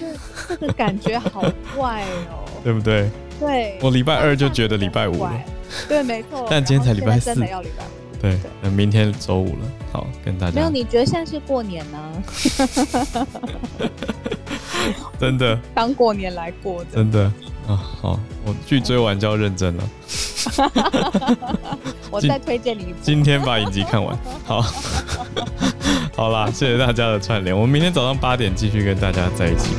[0.49, 1.43] 这个感觉好
[1.77, 3.11] 怪哦， 对不对？
[3.39, 5.45] 对，我礼拜二就觉得礼拜五了，
[5.87, 6.47] 对，没错。
[6.49, 7.35] 但今天才礼拜四，
[8.19, 10.55] 对，那明天周五了，好，跟大家。
[10.55, 12.23] 没有，你觉得现在是过年呢？
[15.21, 17.31] 真的，当过年来过的，真的。
[17.73, 19.85] 啊，好，我剧追完就要认真了。
[22.11, 24.17] 我再推荐你一部，今天把影集看完。
[24.45, 24.63] 好，
[26.15, 29.71] 好啦，谢谢大家的串联，我们明天早上八点继续跟大家在一起。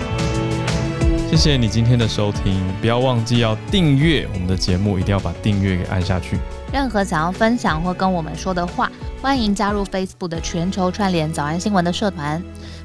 [1.30, 6.40] 谢谢你今天的收听，不要忘记要订阅我们的节目，一定要把订阅给按下去。
[6.72, 8.92] 任何想要分享或跟我们说的话，
[9.22, 12.42] 欢迎加入 Facebook 的全球串联早安新闻的社团。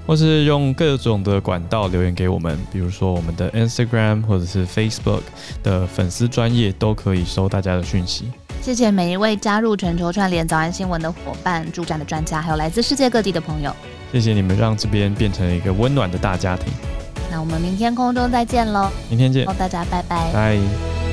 [0.09, 5.21] 或是用各种的管道留言给我们，比如说我们的 Instagram 或者是 Facebook
[5.63, 8.31] 的粉丝专业都可以收大家的讯息。
[8.63, 13.71] 谢谢每一位加入全球串联早安新闻的伙伴、助站的专家，还有来自世界各地的朋友。
[14.11, 16.73] 谢谢你们让这边变成一个温暖的大家庭。
[17.31, 18.91] 那我们明天空中再见喽！
[19.11, 20.33] 明天见，大家拜拜。
[20.33, 21.08] 拜。